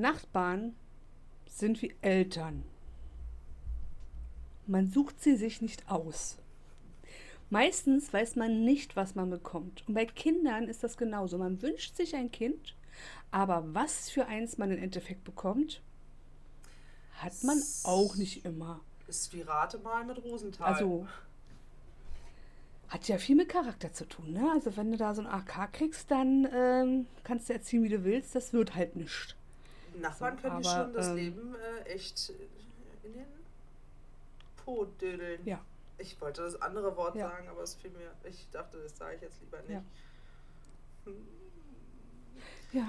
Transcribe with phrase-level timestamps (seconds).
[0.00, 0.74] Nachbarn
[1.46, 2.64] sind wie Eltern.
[4.66, 6.38] Man sucht sie sich nicht aus.
[7.50, 9.86] Meistens weiß man nicht, was man bekommt.
[9.88, 11.38] Und bei Kindern ist das genauso.
[11.38, 12.76] Man wünscht sich ein Kind,
[13.30, 15.82] aber was für eins man im Endeffekt bekommt,
[17.14, 18.80] hat man auch nicht immer.
[19.06, 20.66] Ist wie Rate mal mit Rosenthal.
[20.66, 21.06] Also
[22.88, 24.32] hat ja viel mit Charakter zu tun.
[24.32, 24.50] Ne?
[24.52, 28.04] Also wenn du da so ein AK kriegst, dann ähm, kannst du erziehen, wie du
[28.04, 28.34] willst.
[28.34, 29.36] Das wird halt nicht.
[30.00, 32.30] Nachbarn So, können die aber, schon das ähm, Leben äh, echt
[33.02, 33.26] in den
[34.64, 35.40] Po dödeln.
[35.46, 35.60] Ja.
[35.98, 37.28] Ich wollte das andere Wort Ja.
[37.30, 38.12] sagen, aber es fiel mir.
[38.28, 39.70] Ich dachte, das sage ich jetzt lieber nicht.
[39.70, 39.82] Ja.
[42.72, 42.86] Ja,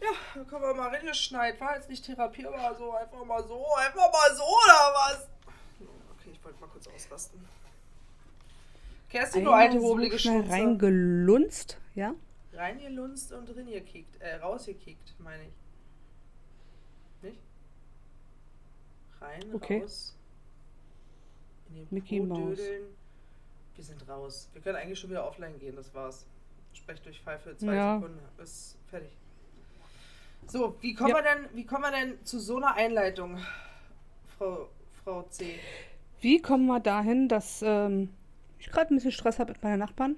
[0.00, 1.60] Ja, da können wir mal reingeschneit.
[1.60, 5.28] War jetzt nicht therapierbar, so einfach mal so, einfach mal so oder was?
[6.18, 7.44] Okay, ich wollte mal kurz ausrasten.
[9.10, 12.14] Kerstin, du alte so wobelige schnell reingelunzt, ja.
[12.52, 14.20] Reingelunzt und reingekickt.
[14.20, 15.52] Äh, rausgekickt, meine ich.
[17.22, 17.38] Nicht?
[19.20, 19.80] Rein, Okay.
[19.80, 20.16] raus.
[21.68, 22.58] In den Mickey Maus.
[23.76, 24.48] Wir sind raus.
[24.52, 26.26] Wir können eigentlich schon wieder offline gehen, das war's.
[26.72, 27.94] Sprecht durch Pfeife, zwei Ja.
[27.98, 28.20] Sekunden.
[28.42, 29.10] Ist fertig.
[30.46, 31.16] So, wie kommen, Ja.
[31.16, 33.38] wir denn, wie kommen wir denn zu so einer Einleitung,
[34.38, 34.68] Frau,
[35.04, 35.54] Frau C?
[36.20, 38.10] Wie kommen wir dahin, dass ähm,
[38.58, 40.16] ich gerade ein bisschen Stress habe mit meinen Nachbarn?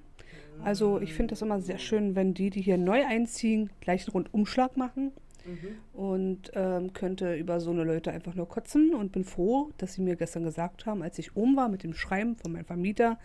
[0.65, 4.13] Also ich finde das immer sehr schön, wenn die, die hier neu einziehen, gleich einen
[4.13, 5.13] Rundumschlag machen
[5.45, 5.77] Mhm.
[6.01, 10.03] und ähm, könnte über so eine Leute einfach nur kotzen und bin froh, dass sie
[10.03, 13.19] mir gestern gesagt haben, als ich oben war mit dem Schreiben von meinem Vermieter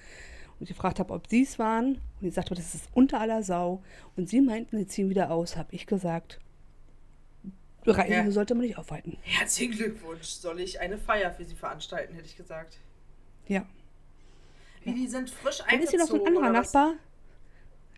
[0.59, 3.43] und ich gefragt habe, ob sie es waren und die sagte, das ist unter aller
[3.43, 3.83] Sau
[4.15, 6.39] und sie meinten, sie ziehen wieder aus, habe ich gesagt,
[7.85, 8.29] Ja.
[8.31, 9.17] sollte man nicht aufhalten.
[9.21, 10.23] Herzlichen Glückwunsch.
[10.27, 12.79] Soll ich eine Feier für Sie veranstalten, hätte ich gesagt.
[13.47, 13.65] Ja.
[14.83, 16.63] Wie, die sind frisch Dann ist hier noch so ein eingezogen, anderer?
[16.63, 16.93] Nachbar.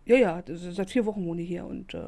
[0.05, 2.01] Ja, ja, seit vier Wochen wohne ich hier und äh,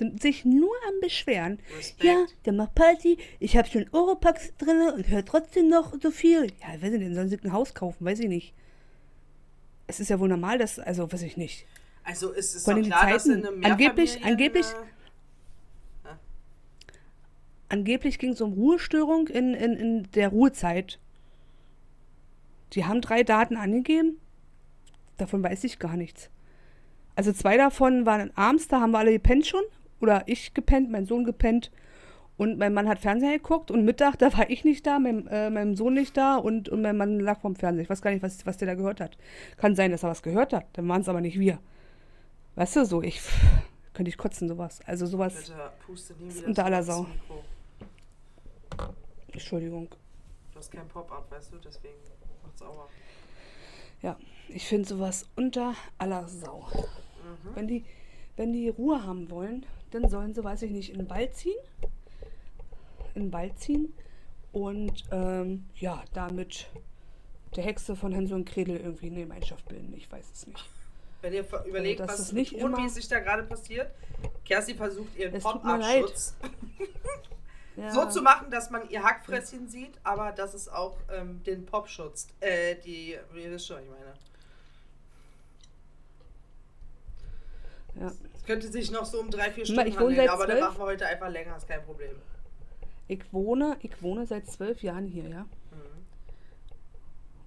[0.00, 1.60] sind sich nur am Beschweren.
[1.78, 2.02] Respekt.
[2.04, 6.48] Ja, der macht Party, ich habe schon Oropax drin und höre trotzdem noch so viel.
[6.60, 8.52] Ja, weiß ich nicht, sollen sie ein Haus kaufen, weiß ich nicht.
[9.86, 11.66] Es ist ja wohl normal, dass, also weiß ich nicht.
[12.02, 13.64] Also ist es Vor allem die klar, in Zeiten.
[13.64, 14.66] Angeblich- angeblich-
[16.04, 16.08] äh,
[17.68, 20.98] Angeblich ging es um Ruhestörung in, in, in der Ruhezeit.
[22.72, 24.18] Die haben drei Daten angegeben.
[25.18, 26.30] Davon weiß ich gar nichts.
[27.14, 29.62] Also zwei davon waren abends, da haben wir alle gepennt schon.
[30.00, 31.70] Oder ich gepennt, mein Sohn gepennt.
[32.36, 33.70] Und mein Mann hat Fernseher geguckt.
[33.70, 36.36] Und Mittag, da war ich nicht da, mein, äh, mein Sohn nicht da.
[36.36, 37.82] Und, und mein Mann lag vorm Fernseher.
[37.82, 39.18] Ich weiß gar nicht, was, was der da gehört hat.
[39.58, 40.66] Kann sein, dass er was gehört hat.
[40.72, 41.58] Dann waren es aber nicht wir.
[42.54, 43.20] Weißt du, so, ich
[43.92, 44.80] könnte ich kotzen, sowas.
[44.86, 45.52] Also sowas,
[45.84, 47.06] puste nie Ist unter aller Sau.
[49.32, 49.88] Entschuldigung.
[50.52, 51.94] Du hast kein Pop-up, weißt du, deswegen
[52.42, 52.88] macht's sauer.
[54.02, 54.16] Ja,
[54.48, 56.66] ich finde sowas unter aller Sau.
[56.72, 57.54] Mhm.
[57.54, 57.84] Wenn, die,
[58.40, 61.58] wenn die Ruhe haben wollen, dann sollen sie, weiß ich nicht, in den Wald ziehen.
[63.14, 63.92] In den Wald ziehen
[64.52, 66.70] und ähm, ja, damit
[67.54, 69.92] der Hexe von Hänsel und Gretel irgendwie eine Gemeinschaft bilden.
[69.94, 70.64] Ich weiß es nicht.
[71.20, 73.90] Wenn ihr überlegt, dass was es nicht tonmäßig da gerade passiert,
[74.46, 75.38] Kerstin versucht ihren.
[75.38, 76.34] Pop-up-Schutz
[77.76, 81.66] Ja, so zu machen, dass man ihr Hackfresschen sieht, aber dass es auch ähm, den
[81.66, 82.34] Pop schützt.
[82.40, 84.09] Äh, die, ihr wisst schon, ich meine.
[88.00, 88.12] Ja.
[88.34, 90.56] Es könnte sich noch so um drei, vier Stunden ich wohne handeln, seit aber dann
[90.56, 90.68] zwölf.
[90.68, 92.16] machen wir heute einfach länger, ist kein Problem.
[93.08, 95.42] Ich wohne, ich wohne seit zwölf Jahren hier, ja.
[95.42, 95.48] Mhm.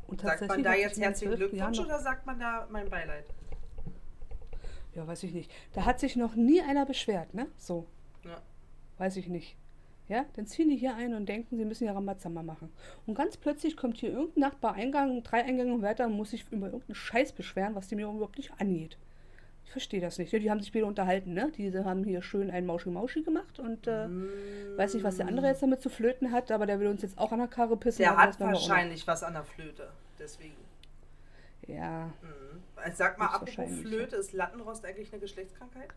[0.07, 3.25] Und Sagt man da jetzt herzlichen Glückwunsch oder sagt man da mein Beileid?
[4.93, 5.51] Ja, weiß ich nicht.
[5.73, 7.47] Da hat sich noch nie einer beschwert, ne?
[7.57, 7.87] So.
[8.23, 8.41] Ja.
[8.97, 9.57] Weiß ich nicht.
[10.09, 12.71] Ja, dann ziehen die hier ein und denken, sie müssen ja Rambazamba machen.
[13.07, 16.67] Und ganz plötzlich kommt hier irgendein Nachbar Eingang, drei Eingänge weiter und muss sich über
[16.67, 18.97] irgendeinen Scheiß beschweren, was die mir überhaupt nicht angeht.
[19.65, 20.31] Ich verstehe das nicht.
[20.31, 21.51] Ja, die haben sich wieder unterhalten, ne?
[21.57, 24.07] Diese haben hier schön ein Mauschi-Mauschi gemacht und äh,
[24.77, 27.17] weiß nicht, was der andere jetzt damit zu flöten hat, aber der will uns jetzt
[27.17, 27.99] auch an der Karre pissen.
[28.03, 29.89] Der hat wahrscheinlich was an der Flöte.
[30.19, 30.55] Deswegen.
[31.67, 32.61] Ja, Mhm.
[32.75, 35.87] Also Sag mal, apropos Flöte, ist Lattenrost eigentlich eine Geschlechtskrankheit?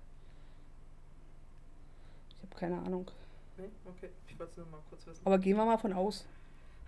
[2.37, 3.11] ich habe keine Ahnung.
[3.59, 3.65] Nee?
[3.85, 5.21] Okay, ich wollte es nur mal kurz wissen.
[5.25, 6.25] Aber gehen wir mal von aus.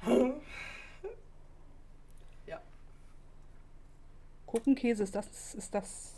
[2.46, 2.60] Ja.
[4.46, 6.17] Kuchenkäse, ist das, ist das.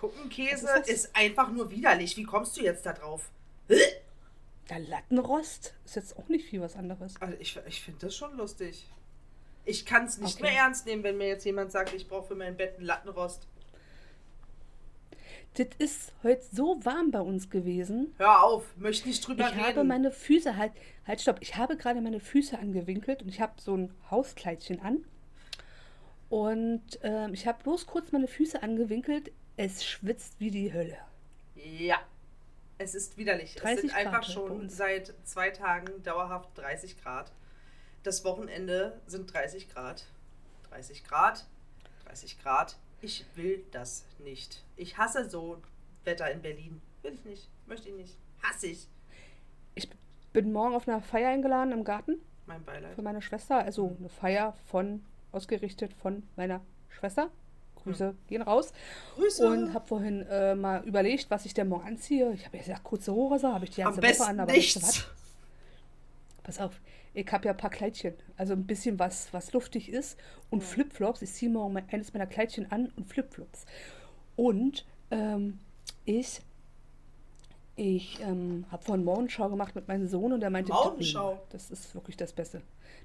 [0.00, 2.16] Kuchenkäse Was ist ist, einfach nur widerlich.
[2.16, 3.28] Wie kommst du jetzt da drauf?
[3.68, 7.14] Ja, Lattenrost ist jetzt auch nicht viel was anderes.
[7.20, 8.88] Also ich, ich finde das schon lustig.
[9.64, 10.44] Ich kann es nicht Okay.
[10.44, 13.46] mehr ernst nehmen, wenn mir jetzt jemand sagt, ich brauche für mein Bett einen Lattenrost.
[15.54, 18.14] Das ist heute so warm bei uns gewesen.
[18.18, 19.64] Hör auf, möchte nicht drüber Ich reden.
[19.64, 20.72] habe meine Füße halt,
[21.06, 25.04] halt stopp, ich habe gerade meine Füße angewinkelt und ich habe so ein Hauskleidchen an.
[26.28, 29.32] Und ähm, ich habe bloß kurz meine Füße angewinkelt.
[29.62, 30.96] Es schwitzt wie die Hölle.
[31.54, 31.98] ja.
[32.78, 33.56] Es ist widerlich.
[33.56, 34.74] Es 30 sind einfach Grad bei schon uns.
[34.74, 37.30] seit zwei Tagen dauerhaft 30 Grad.
[38.04, 40.06] Das Wochenende sind 30 Grad.
[40.70, 41.44] 30 Grad.
[42.06, 42.78] 30 Grad.
[43.02, 44.64] Ich will das nicht.
[44.76, 45.60] Ich hasse so
[46.04, 46.80] Wetter in Berlin.
[47.02, 47.50] Will ich nicht.
[47.66, 48.16] Möchte ich nicht.
[48.42, 48.88] Hasse ich.
[49.74, 49.90] Ich
[50.32, 52.14] bin morgen auf einer Feier eingeladen im Garten
[52.46, 52.94] Mein Beileid.
[52.94, 53.58] für meine Schwester.
[53.58, 57.30] Also eine Feier von, ausgerichtet von meiner Schwester.
[57.84, 58.72] Grüße gehen raus.
[59.16, 59.46] Grüße.
[59.46, 62.32] Und habe vorhin äh, mal überlegt, was ich denn morgen anziehe.
[62.34, 64.52] Ich habe ja gesagt, kurze Hose, habe ich die Am ganze besten Woche an, aber
[64.52, 64.98] weißt du nichts.
[64.98, 65.06] was?
[66.42, 66.80] Pass auf,
[67.14, 68.14] ich habe ja ein paar Kleidchen.
[68.36, 70.18] Also ein bisschen was, was luftig ist.
[70.50, 71.22] Und Flipflops.
[71.22, 73.66] Ich ziehe morgen eines meiner Kleidchen an und Flipflops.
[74.36, 75.58] Und ähm,
[76.04, 76.40] ich,
[77.76, 81.34] ich ähm, habe vorhin Morgenschau gemacht mit meinem Sohn und der meinte, Morgenschau?
[81.40, 82.62] "Oh, das ist wirklich das Beste.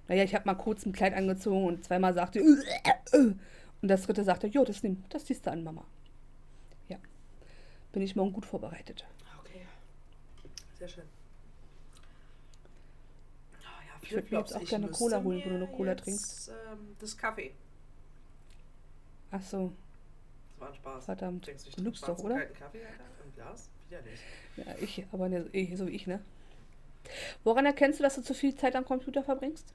[0.08, 3.34] Naja, ich habe mal kurz ein Kleid angezogen und zweimal sagte, "Äh, äh."
[3.82, 5.86] Und das dritte sagte, jo, das, nimm, das ziehst du an, Mama.
[6.88, 6.98] Ja,
[7.92, 9.06] bin ich morgen gut vorbereitet.
[9.42, 9.62] Okay.
[10.78, 11.04] Sehr schön.
[13.64, 16.04] Ah ja, Ich würd mir jetzt auch gerne Cola holen, wenn du eine Cola jetzt,
[16.04, 16.50] trinkst.
[16.50, 17.54] Ähm, das Kaffee.
[19.32, 19.72] Ach so,
[20.52, 21.06] Das war ein Spaß.
[21.06, 21.48] Verdammt.
[21.48, 22.46] Denkst du, Du lügst doch, oder?
[22.46, 23.04] Kaffee, Alter?
[23.26, 23.70] Im Glas?
[23.90, 24.20] Widerlich.
[24.58, 26.20] ja, ich, aber ne, eh, so wie ich, ne?
[27.44, 29.74] Woran erkennst du, dass du zu viel Zeit am Computer verbringst?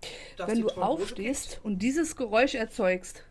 [0.00, 0.10] Dass
[0.46, 3.24] Wenn du aufstehst und dieses Geräusch erzeugst.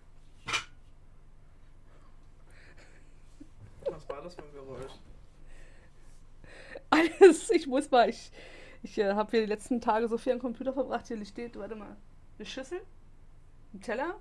[3.89, 4.91] Was war das für ein Geräusch?
[6.89, 8.31] Alles, ich muss mal, ich,
[8.83, 11.07] ich äh, habe hier die letzten Tage so viel am Computer verbracht.
[11.07, 11.95] Hier steht, warte mal,
[12.37, 12.81] eine Schüssel,
[13.73, 14.19] ein Teller.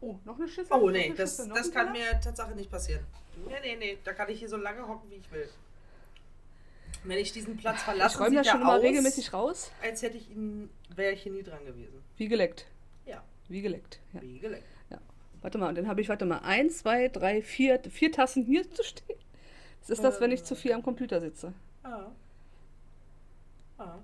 [0.00, 0.72] Oh, noch eine Schüssel.
[0.72, 2.12] Oh nee, das, Schüssel, das kann Teller.
[2.12, 3.04] mir Tatsache nicht passieren.
[3.46, 5.48] Nee, nee, nee, da kann ich hier so lange hocken, wie ich will.
[7.04, 9.70] Wenn ich diesen Platz verlasse, Ich räume sieht schon aus, regelmäßig raus.
[9.82, 12.02] als hätte ich ihn, wäre ich hier nie dran gewesen.
[12.16, 12.66] Wie geleckt.
[13.06, 14.00] Ja, Wie geleckt.
[14.12, 14.20] Ja.
[14.22, 14.64] wie geleckt.
[15.42, 18.70] Warte mal, und dann habe ich, warte mal, eins, zwei, drei, vier, vier Tassen hier
[18.70, 19.16] zu stehen.
[19.80, 21.54] Das ist das, wenn ich zu viel am Computer sitze.
[21.82, 22.10] Ah.
[23.78, 23.96] Ah.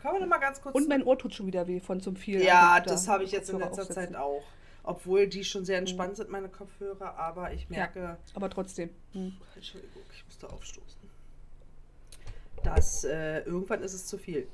[0.00, 0.74] Wir noch mal ganz kurz...
[0.74, 2.42] Und mein Ohr tut schon wieder weh von zum viel.
[2.42, 3.94] ja, das habe ich jetzt in letzter aufsetzen.
[3.94, 4.42] Zeit auch.
[4.82, 8.16] Obwohl die schon sehr entspannt sind, meine Kopfhörer, aber ich merke...
[8.32, 8.88] Aber trotzdem.
[9.12, 9.34] Hm.
[9.54, 11.01] Entschuldigung, ich musste aufstoßen.
[12.62, 14.46] Das, äh, irgendwann ist es zu viel.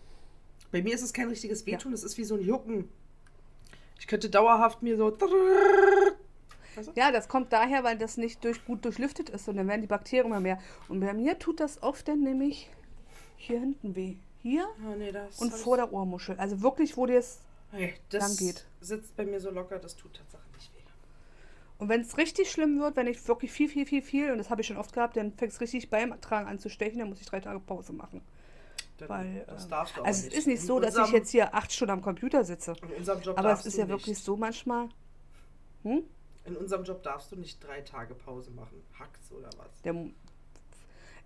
[0.71, 2.89] Bei mir ist es kein richtiges Wehtun, es ist wie so ein Jucken.
[3.99, 5.17] Ich könnte dauerhaft mir so.
[6.95, 9.89] Ja, das kommt daher, weil das nicht durch, gut durchlüftet ist und dann werden die
[9.89, 10.59] Bakterien immer mehr.
[10.89, 12.71] Und bei mir tut das oft dann nämlich
[13.37, 14.17] hier hinten weh.
[14.43, 16.37] Hier Ah, nee, und vor der Ohrmuschel.
[16.39, 17.41] Also wirklich, wo dir es.
[18.11, 18.67] Das lang geht.
[18.81, 20.78] sitzt bei mir so locker, das tut Tatsache nicht weh.
[21.79, 24.51] Und wenn es richtig schlimm wird, wenn ich wirklich viel, viel, viel, viel, und das
[24.51, 27.09] habe ich schon oft gehabt, dann fängt es richtig beim Tragen an zu stechen, dann
[27.09, 28.21] muss ich drei Tage Pause machen.
[28.99, 30.33] Dann, Weil, das ähm, darfst du also nicht.
[30.33, 32.75] es ist nicht so, dass ich jetzt hier acht Stunden am Computer sitze.
[32.83, 33.93] In unserem Job Aber es ist ja nicht.
[33.93, 34.89] wirklich so manchmal.
[35.85, 36.03] Hm?
[36.47, 38.83] In unserem Job darfst du nicht drei Tage Pause machen.
[38.99, 39.83] Hacks oder was?
[39.83, 39.95] Der,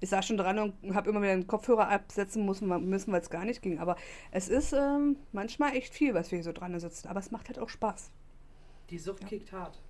[0.00, 3.30] ich saß schon dran und habe immer wieder den Kopfhörer absetzen müssen, müssen weil es
[3.30, 3.78] gar nicht ging.
[3.78, 3.96] Aber
[4.32, 7.08] es ist ähm, manchmal echt viel, was wir hier so dran sitzen.
[7.08, 8.10] Aber es macht halt auch Spaß.
[8.90, 9.80] Die Sucht kickt hart.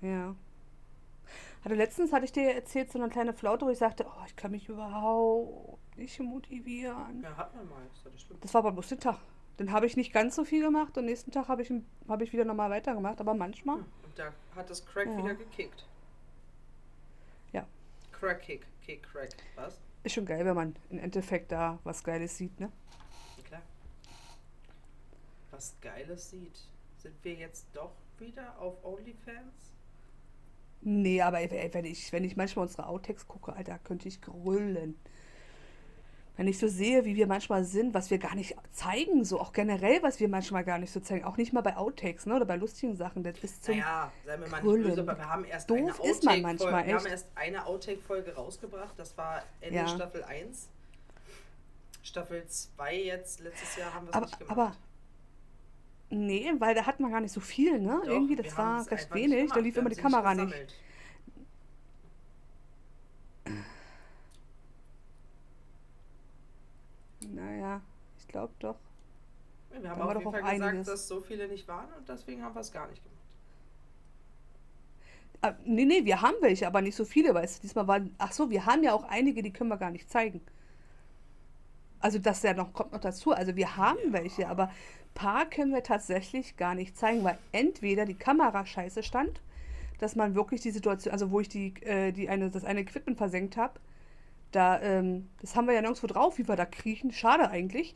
[0.00, 0.34] Ja.
[1.64, 4.34] Hatte letztens hatte ich dir erzählt, so eine kleine Flaute, wo ich sagte, oh, ich
[4.34, 7.22] kann mich überhaupt nicht motivieren.
[7.22, 7.82] Ja, hat man mal.
[8.14, 8.38] Ist schlimm.
[8.40, 9.18] Das war den Tag.
[9.58, 11.70] Dann habe ich nicht ganz so viel gemacht und nächsten Tag habe ich,
[12.08, 13.20] habe ich wieder normal weitergemacht.
[13.20, 13.86] Aber manchmal, Und
[14.18, 15.18] da hat das Crack Ja.
[15.18, 15.86] wieder gekickt.
[17.52, 17.66] Ja.
[18.10, 19.30] Crack Kick, Kick, Crack.
[19.56, 19.78] Was?
[20.02, 22.72] ist schon geil, wenn man im Endeffekt da was Geiles sieht, ne?
[23.44, 23.60] Klar.
[25.50, 26.58] Was Geiles sieht.
[26.96, 29.74] Sind wir jetzt doch wieder auf OnlyFans?
[30.82, 34.98] Nee, aber ey, wenn ich, wenn ich manchmal unsere Outtakes gucke, Alter, könnte ich grüllen.
[36.36, 39.52] Wenn ich so sehe, wie wir manchmal sind, was wir gar nicht zeigen, so auch
[39.52, 42.46] generell, was wir manchmal gar nicht so zeigen, auch nicht mal bei Outtakes, ne, oder
[42.46, 43.76] bei lustigen Sachen, das ist zum...
[43.76, 44.88] Naja, seien wir mal nicht Grüllen.
[44.88, 48.34] böse, aber wir haben erst Doof eine ist man manchmal, Wir haben erst eine Outtake-Folge
[48.34, 48.94] rausgebracht.
[48.96, 49.88] Das war Ende Ja.
[49.88, 50.68] Staffel 1.
[52.02, 54.58] Staffel 2 jetzt, letztes Jahr haben wir es nicht gemacht.
[54.58, 54.76] aber,
[56.10, 58.02] nee, weil da hat man gar nicht so viel, ne?
[58.06, 59.56] Doch, Irgendwie, das war es recht wenig, gemacht.
[59.56, 60.54] da lief immer die Kamera nicht.
[67.20, 67.82] Naja,
[68.18, 68.76] ich glaube doch.
[69.70, 70.86] Wir haben Da auf doch jeden auch Fall gesagt, einiges.
[70.86, 73.16] dass so viele nicht waren und deswegen haben wir es gar nicht gemacht.
[75.42, 77.62] Ah, nee, nee, wir haben welche, aber nicht so viele, weißt du.
[77.62, 80.42] Diesmal waren, ach so, wir haben ja auch einige, die können wir gar nicht zeigen.
[82.00, 83.32] Also das ja noch, kommt noch dazu.
[83.32, 84.12] Also wir haben Ja.
[84.12, 84.70] welche, aber
[85.14, 89.40] paar können wir tatsächlich gar nicht zeigen, weil entweder die Kamera scheiße stand,
[89.98, 93.18] dass man wirklich die Situation, also wo ich die, äh, die eine, das eine Equipment
[93.18, 93.80] versenkt habe,
[94.52, 97.12] da, ähm, das haben wir ja nirgendwo drauf, wie wir da kriechen.
[97.12, 97.94] Schade eigentlich.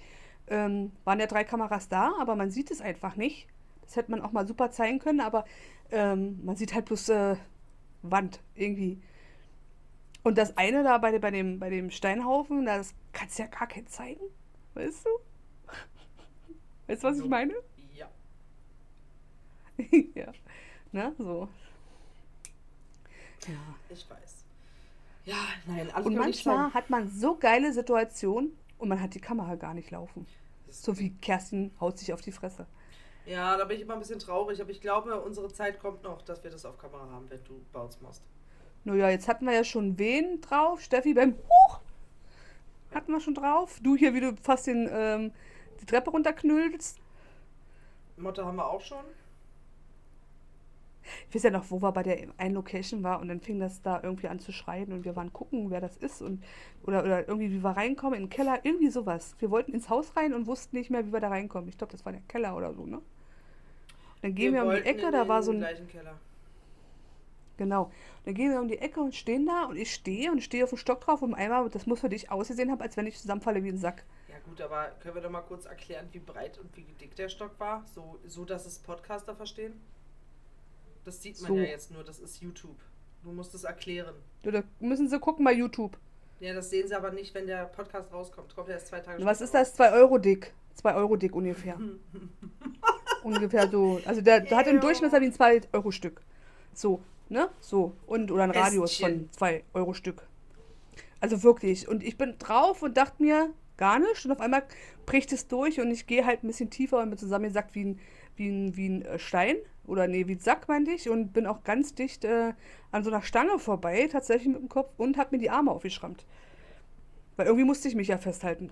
[0.49, 3.49] Ähm, waren ja drei Kameras da, aber man sieht es einfach nicht.
[3.83, 5.45] Das hätte man auch mal super zeigen können, aber
[5.91, 7.37] ähm, man sieht halt bloß äh,
[8.03, 9.01] Wand, irgendwie.
[10.25, 13.69] Und das eine da bei, bei, dem, bei dem Steinhaufen, das kannst du ja gar
[13.69, 14.25] kein zeigen.
[14.73, 15.11] Weißt du?
[16.87, 17.55] Weißt du, was ich meine?
[17.95, 18.09] Ja.
[20.15, 20.33] ja.
[20.93, 21.49] Na, so.
[23.47, 23.55] Ja.
[23.91, 24.45] Ich weiß.
[25.27, 29.57] Ja, nein, alles Und manchmal hat man so geile Situationen und man hat die Kamera
[29.57, 30.27] gar nicht laufen.
[30.69, 32.67] So wie Kerstin haut sich auf die Fresse.
[33.27, 36.23] Ja, da bin ich immer ein bisschen traurig, aber ich glaube, unsere Zeit kommt noch,
[36.23, 38.23] dass wir das auf Kamera haben, wenn du Bounce machst.
[38.85, 40.81] Naja, jetzt hatten wir ja schon wen drauf.
[40.81, 41.81] Steffi beim Huch
[42.95, 43.81] hatten wir schon drauf.
[43.83, 45.33] Du hier, wie du fast den, ähm,
[45.81, 46.99] die Treppe runterknüllst.
[48.17, 49.05] Motte haben wir auch schon.
[51.29, 53.83] Ich weiß ja noch, wo wir bei der einen Location war und dann fing das
[53.83, 56.43] da irgendwie an zu schreien und wir waren gucken, wer das ist und
[56.87, 59.35] oder, oder irgendwie, wie wir reinkommen in den Keller, irgendwie sowas.
[59.39, 61.69] Wir wollten ins Haus rein und wussten nicht mehr, wie wir da reinkommen.
[61.69, 63.03] Ich glaube, das war der Keller oder so, ne?
[64.23, 66.19] Dann gehen wir, um die Ecke, da war so ein, Keller.
[67.57, 67.91] Genau.
[68.25, 70.71] Dann gehen wir um die Ecke und stehen da und ich stehe und stehe auf
[70.71, 73.63] dem Stock drauf und einmal, das muss für dich ausgesehen haben, als wenn ich zusammenfalle
[73.65, 74.05] wie ein Sack.
[74.29, 77.29] Ja gut, aber können wir doch mal kurz erklären, wie breit und wie dick der
[77.29, 77.85] Stock war?
[77.95, 79.81] So, so dass es Podcaster verstehen?
[81.05, 81.57] Das sieht man So.
[81.57, 82.79] ja jetzt nur, das ist YouTube.
[83.23, 84.15] Du musst es erklären.
[84.43, 85.97] Du, da müssen sie gucken bei YouTube.
[86.41, 88.55] Ja, das sehen sie aber nicht, wenn der Podcast rauskommt.
[88.55, 89.75] Kommt erst zwei Tage Was später ist das?
[89.77, 90.53] 2 Euro dick.
[90.75, 91.79] 2 Euro dick ungefähr.
[93.23, 94.01] ungefähr so.
[94.05, 94.81] Also der, der hat im.
[94.81, 96.21] Durchmesser wie ein 2 Euro Stück.
[96.75, 97.49] So, ne?
[97.61, 97.95] So.
[98.07, 100.27] Und oder ein Radius von 2 Euro Stück.
[101.21, 101.89] Also wirklich.
[101.89, 104.25] Und ich bin drauf und dachte mir, gar nicht.
[104.25, 104.65] Und auf einmal
[105.07, 108.01] bricht es durch und ich gehe halt ein bisschen tiefer und bin zusammengesackt wie ein,
[108.37, 109.57] wie ein, wie ein äh, Stein.
[109.87, 111.09] Oder nee, wie ein Sack, meinte ich.
[111.09, 112.55] Und bin auch ganz dicht äh,
[112.91, 116.25] an so einer Stange vorbei, tatsächlich mit dem Kopf, und habe mir die Arme aufgeschrammt.
[117.37, 118.71] Weil irgendwie musste ich mich ja festhalten.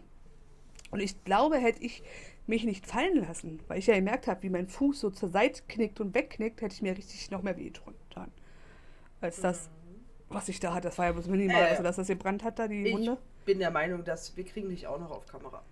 [0.91, 2.03] Und ich glaube, hätte ich
[2.47, 5.63] mich nicht fallen lassen, weil ich ja gemerkt habe, wie mein Fuß so zur Seite
[5.69, 7.95] knickt und wegknickt, hätte ich mir richtig noch mehr weh getan.
[9.23, 9.71] Als das,
[10.29, 10.89] was ich da hatte.
[10.89, 11.63] Das war ja bloß minimal.
[11.63, 13.17] Äh, also, dass das gebrannt hat, da die Ich Wunde.
[13.47, 15.63] bin der Meinung, dass wir kriegen dich auch noch auf Kamera.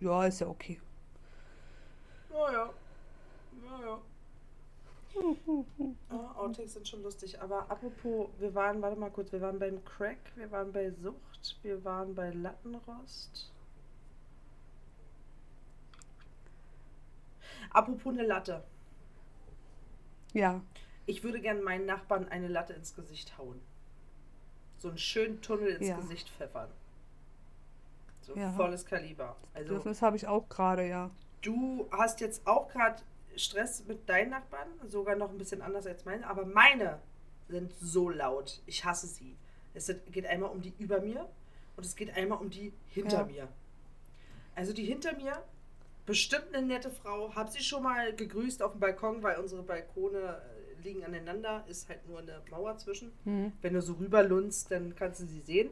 [0.00, 0.80] Ja, ist ja okay.
[2.30, 2.70] Naja.
[3.62, 3.98] Naja.
[6.10, 7.40] Ja, Outtakes sind schon lustig.
[7.42, 11.58] Aber apropos, wir waren, warte mal kurz, wir waren beim Crack, wir waren bei Sucht,
[11.62, 13.50] wir waren bei Lattenrost.
[17.70, 18.62] Apropos eine Latte.
[20.32, 20.60] Ja.
[21.06, 23.60] Ich würde gern meinen Nachbarn eine Latte ins Gesicht hauen.
[24.78, 25.96] So einen schönen Tunnel ins Ja.
[25.96, 26.70] Gesicht pfeffern.
[28.22, 28.52] So Ja.
[28.52, 29.36] volles Kaliber.
[29.54, 31.10] Also Bedürfnis habe ich auch gerade, ja.
[31.42, 33.02] du hast jetzt auch gerade
[33.36, 37.00] Stress mit deinen Nachbarn, sogar noch ein bisschen anders als meine, aber meine
[37.48, 38.60] sind so laut.
[38.66, 39.36] Ich hasse sie.
[39.74, 41.28] Es geht einmal um die über mir
[41.76, 43.24] und es geht einmal um die hinter Ja.
[43.24, 43.48] mir.
[44.54, 45.42] Also die hinter mir,
[46.04, 50.40] bestimmt eine nette Frau, hab sie schon mal gegrüßt auf dem Balkon, weil unsere Balkone
[50.82, 53.12] liegen aneinander, ist halt nur eine Mauer zwischen.
[53.24, 53.52] Hm.
[53.60, 55.70] Wenn du so rüberlunzt, dann kannst du sie sehen.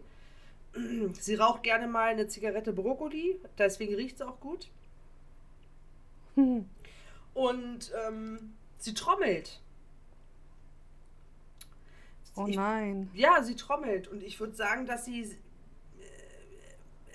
[1.15, 4.69] Sie raucht gerne mal eine Zigarette Brokkoli, deswegen riecht sie auch gut.
[6.37, 6.65] Hm.
[7.35, 9.61] Und ähm, sie trommelt.
[12.37, 13.11] Oh ich, nein.
[13.15, 14.09] ja, sie trommelt.
[14.09, 15.37] Und ich würde sagen, dass sie äh,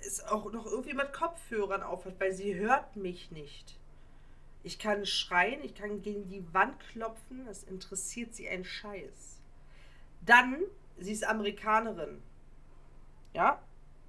[0.05, 3.77] es auch noch irgendwie mit Kopfhörern aufhat, weil sie hört mich nicht.
[4.65, 9.39] Ich kann schreien, ich kann gegen die Wand klopfen, das interessiert sie ein Scheiß.
[10.25, 10.57] Dann,
[10.97, 12.19] sie ist Amerikanerin.
[13.33, 13.61] Ja?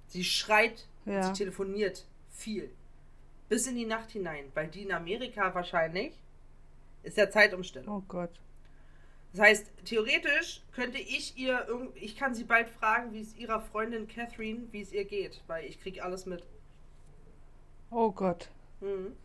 [0.07, 1.21] Sie schreit, Ja.
[1.21, 2.71] sie telefoniert viel.
[3.49, 6.13] Bis in die Nacht hinein, weil die in Amerika wahrscheinlich
[7.03, 7.95] ist ja Zeitumstellung.
[7.97, 8.31] Oh Gott.
[9.33, 14.07] Das heißt, theoretisch könnte ich ihr, ich kann sie bald fragen, wie es ihrer Freundin
[14.07, 16.43] Catherine, wie es ihr geht, weil ich kriege alles mit.
[17.91, 18.49] Oh Gott.
[18.81, 19.15] Mhm.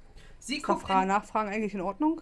[0.45, 2.21] Sie Ist guckt, Fra in, Nachfragen eigentlich in Ordnung?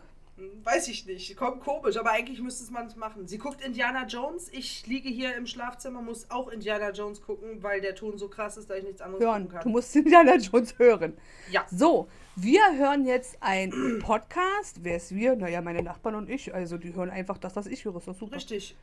[0.64, 3.26] weiß ich nicht, kommt komisch, aber eigentlich müsste man es machen.
[3.26, 7.80] Sie guckt Indiana Jones, ich liege hier im Schlafzimmer, muss auch Indiana Jones gucken, weil
[7.82, 9.48] der Ton so krass ist, dass ich nichts anderes Hören.
[9.48, 9.62] kann.
[9.62, 11.16] Du musst Indiana Jones hören.
[11.50, 14.82] Ja, So, wir hören jetzt ein Podcast.
[14.82, 15.36] Wer ist wir?
[15.36, 16.54] Naja, meine Nachbarn und ich.
[16.54, 17.96] Also, die hören einfach das, was ich höre.
[17.96, 18.36] Ist doch super.
[18.36, 18.76] richtig.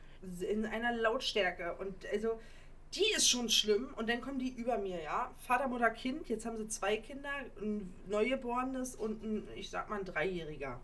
[0.48, 1.74] In einer Lautstärke.
[1.80, 2.38] Und also,
[2.94, 3.92] die ist schon schlimm.
[3.96, 5.30] Und dann kommen die über mir, ja.
[5.46, 6.28] Vater, Mutter, Kind.
[6.28, 7.30] Jetzt haben sie zwei Kinder.
[7.60, 10.80] Ein Neugeborenes und ein, ich sag mal, ein Dreijähriger.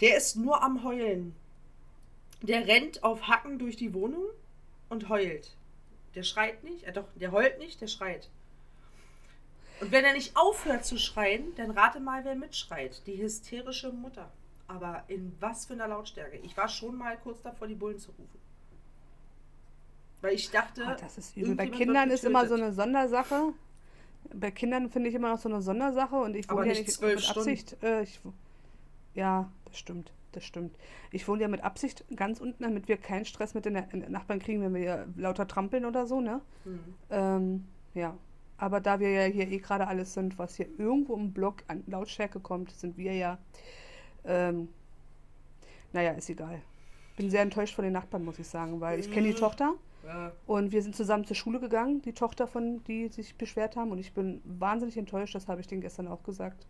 [0.00, 1.34] Der ist nur am Heulen.
[2.42, 4.24] Der rennt auf Hacken durch die Wohnung
[4.88, 5.54] und heult.
[6.14, 6.84] Der schreit nicht.
[6.84, 8.30] Äh, doch, der heult nicht, der schreit.
[9.80, 13.06] Und wenn er nicht aufhört zu schreien, dann rate mal, wer mitschreit.
[13.06, 14.30] Die hysterische Mutter.
[14.68, 16.38] Aber in was für einer Lautstärke.
[16.38, 18.38] Ich war schon mal kurz davor, die Bullen zu rufen.
[20.20, 20.84] Weil ich dachte.
[20.86, 21.54] Oh, das ist übel.
[21.54, 23.52] Bei Kindern ist immer so eine Sondersache.
[24.34, 27.00] Bei Kindern finde ich immer noch so eine Sondersache und ich wohne ja nicht nicht
[27.02, 27.38] mit Stunden.
[27.40, 27.76] Absicht.
[27.82, 28.20] Äh, ich,
[29.14, 30.12] ja, das stimmt.
[30.32, 30.76] das stimmt.
[31.10, 34.38] Ich wohne ja mit Absicht ganz unten, damit wir keinen Stress mit den Na- Nachbarn
[34.38, 36.40] kriegen, wenn wir lauter trampeln oder so, ne?
[36.64, 36.80] Hm.
[37.10, 38.16] Ähm, ja.
[38.58, 41.82] Aber da wir ja hier eh gerade alles sind, was hier irgendwo im Block an
[41.86, 43.38] Lautstärke kommt, sind wir ja.
[44.24, 44.68] Ähm,
[45.92, 46.60] naja, ist egal.
[47.16, 49.38] Bin sehr enttäuscht von den Nachbarn, muss ich sagen, weil ich kenne die Mhm.
[49.38, 50.32] Tochter Ja.
[50.46, 53.90] und wir sind zusammen zur Schule gegangen, die Tochter von, die sich beschwert haben.
[53.90, 56.66] Und ich bin wahnsinnig enttäuscht, das habe ich denen gestern auch gesagt.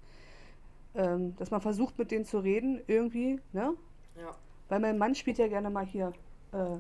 [0.95, 3.75] Ähm, dass man versucht, mit denen zu reden, irgendwie, ne?
[4.17, 4.37] ja.
[4.69, 6.13] Weil mein Mann spielt ja gerne mal hier
[6.53, 6.79] äh,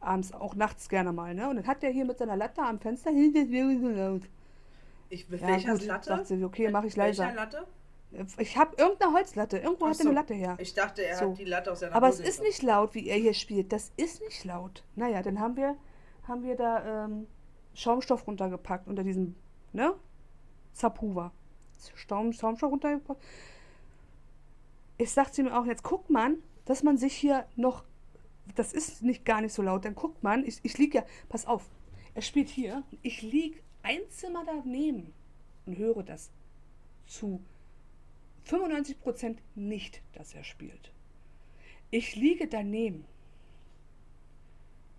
[0.00, 1.48] abends, auch nachts gerne mal, ne?
[1.48, 4.22] Und dann hat der hier mit seiner Latte am Fenster, "Hey, das wäre so laut.
[5.08, 6.04] Ich, Ja, welcher gut, Latte?
[6.06, 7.34] sagt sie, okay, mach ich Mit welcher leiser.
[7.34, 7.66] Latte?
[8.38, 10.08] Ich habe irgendeine Holzlatte, irgendwo hat er so.
[10.08, 10.56] eine Latte her.
[10.60, 11.30] Ich dachte, er So.
[11.30, 12.48] hat die Latte aus seiner Aber es Hose ist genommen.
[12.48, 13.72] nicht laut, wie er hier spielt.
[13.72, 14.84] Das ist nicht laut.
[14.94, 15.76] Naja, dann haben wir,
[16.28, 17.26] haben wir da ähm,
[17.74, 19.34] Schaumstoff runtergepackt unter diesem,
[19.72, 19.94] ne?
[20.72, 21.32] Zaphuva.
[21.96, 23.22] Schaum, Schaumstoff runtergepackt.
[24.96, 27.84] Ich sagte mir auch, jetzt guckt man, dass man sich hier noch,
[28.54, 31.46] das ist nicht gar nicht so laut, dann guckt man, ich, ich liege ja, pass
[31.46, 31.68] auf,
[32.14, 35.12] er spielt hier, ich liege ein Zimmer daneben
[35.66, 36.30] und höre das
[37.06, 37.40] zu
[38.46, 40.92] 95% nicht, dass er spielt.
[41.90, 43.04] Ich liege daneben.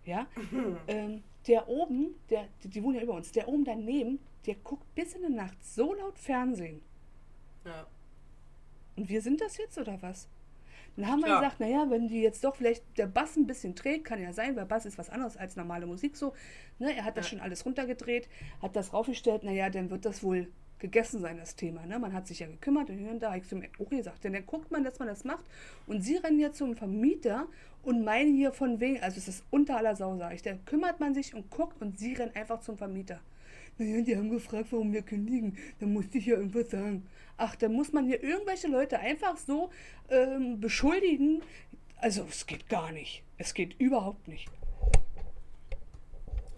[0.06, 0.28] Ja,
[0.88, 4.94] ähm, der oben, der, die, die wohnen ja über uns, der oben daneben, der guckt
[4.96, 6.82] bis in die Nacht so laut Fernsehen.
[7.66, 7.88] Ja.
[8.96, 10.28] Und wir sind das jetzt oder was?
[10.96, 14.06] Dann haben wir gesagt, naja, wenn die jetzt doch vielleicht der Bass ein bisschen trägt,
[14.06, 16.34] kann ja sein, weil Bass ist was anderes als normale Musik so.
[16.80, 17.32] Ne, er hat das Ja.
[17.32, 18.30] schon alles runtergedreht,
[18.62, 20.48] hat das raufgestellt, naja, dann wird das wohl
[20.80, 21.86] gegessen sein, das Thema.
[21.86, 22.00] Ne?
[22.00, 24.24] Man hat sich ja gekümmert und hier und da habe ich zu mir auch gesagt.
[24.24, 25.46] Denn dann guckt man, dass man das macht
[25.88, 27.48] und sie rennen jetzt zum Vermieter
[27.84, 30.42] und meinen hier von wegen, also es ist unter aller Sau, sage ich.
[30.42, 33.20] Da kümmert man sich und guckt und sie rennen einfach zum Vermieter.
[33.78, 35.58] Naja, die haben gefragt, warum wir kündigen.
[35.80, 37.06] Da musste ich ja irgendwas sagen.
[37.38, 39.70] Ach, da muss man hier irgendwelche Leute einfach so
[40.10, 41.42] ähm, beschuldigen.
[41.98, 43.24] Also, es geht gar nicht.
[43.38, 44.50] Es geht überhaupt nicht.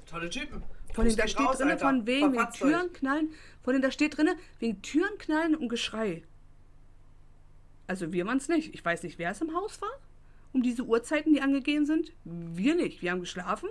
[0.06, 0.62] Tolle Typen.
[0.93, 1.86] Von denen da steht raus, drin, Alter.
[1.88, 2.50] von wegen, wegen euch.
[2.54, 3.30] Türen knallen.
[3.63, 6.23] Von denen da steht drin, wegen Türen knallen und Geschrei.
[7.88, 8.73] Also, wir waren es nicht.
[8.73, 9.91] Ich weiß nicht, wer es im Haus war.
[10.54, 12.13] Um diese Uhrzeiten, die angegeben sind.
[12.23, 13.02] Wir nicht.
[13.02, 13.69] Wir haben geschlafen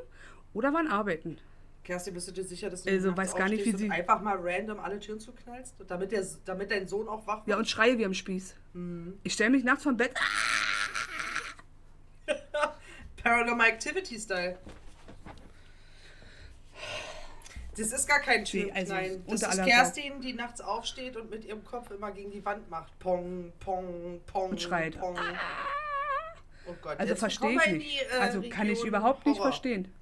[0.55, 1.39] oder waren arbeiten.
[1.85, 4.37] Kerstin, bist du dir sicher, dass du Also, weiß gar nicht, wie sie- einfach mal
[4.41, 5.75] random alle Türen zuknallst?
[5.87, 7.49] Damit, der, damit dein Sohn auch wach wird?
[7.49, 8.55] Ja, und schreie wie am Spieß.
[8.75, 9.15] Mhm.
[9.23, 10.13] Ich stelle mich nachts vom Bett.
[13.23, 14.59] Paranormal Activity Style.
[17.77, 19.23] Das ist gar kein Typ, Nee, also nein.
[19.29, 22.69] Das unter ist Kerstin, die nachts aufsteht und mit ihrem Kopf immer gegen die Wand
[22.71, 22.99] macht.
[22.99, 24.51] Pong, pong, pong.
[24.51, 24.99] Und schreit.
[24.99, 25.19] Pong.
[26.69, 27.87] Oh Gott, Also verstehe ich nicht.
[27.93, 29.51] die, äh, Also kann ich Region überhaupt nicht Horror.
[29.53, 29.93] verstehen.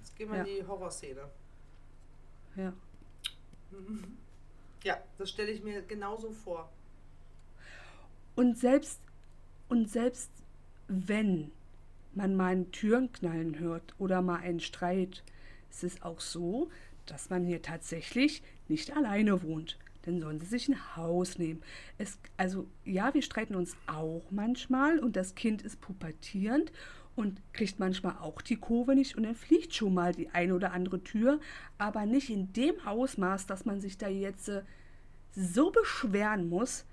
[0.00, 0.44] Jetzt gehen wir Ja.
[0.44, 1.20] in die Horrorszene.
[2.56, 2.72] Ja.
[4.82, 6.70] Ja, das stelle ich mir genauso vor.
[8.34, 8.98] Und selbst,
[9.68, 10.30] und selbst
[10.88, 11.52] wenn
[12.14, 15.22] man mal einen Türen knallen hört oder mal einen Streit,
[15.70, 16.70] ist es auch so,
[17.06, 19.78] dass man hier tatsächlich nicht alleine wohnt.
[20.02, 21.62] Dann sollen sie sich ein Haus nehmen.
[21.98, 26.72] Es, also ja, wir streiten uns auch manchmal und das Kind ist pubertierend
[27.16, 30.72] und kriegt manchmal auch die Kurve nicht und dann fliegt schon mal die eine oder
[30.72, 31.40] andere Tür,
[31.76, 34.62] aber nicht in dem Ausmaß, dass man sich da jetzt äh,
[35.32, 36.86] so beschweren muss,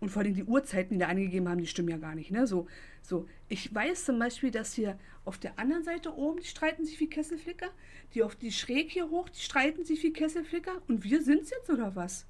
[0.00, 2.30] und vor allem die Uhrzeiten, die da angegeben haben, die stimmen ja gar nicht.
[2.30, 2.46] Ne?
[2.46, 2.66] So,
[3.02, 3.26] so.
[3.48, 7.08] Ich weiß zum Beispiel, dass hier auf der anderen Seite oben, die streiten sich wie
[7.08, 7.68] Kesselflicker.
[8.14, 10.80] Die auf die schräg hier hoch, die streiten sich wie Kesselflicker.
[10.86, 12.26] Und wir sind's jetzt oder was?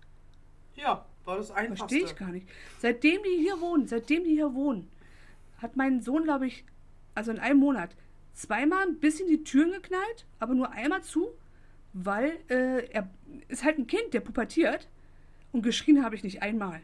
[0.76, 1.76] Ja, war das einfachste.
[1.86, 2.48] Verstehe ich gar nicht.
[2.78, 4.88] Seitdem die hier wohnen, seitdem die hier wohnen,
[5.58, 6.64] hat mein Sohn, glaube ich,
[7.14, 7.94] also in einem Monat,
[8.32, 11.28] zweimal ein bisschen die Türen geknallt, aber nur einmal zu,
[11.92, 13.10] weil äh, er
[13.48, 14.88] ist halt ein Kind, der pubertiert.
[15.50, 16.80] Und geschrien habe ich nicht einmal.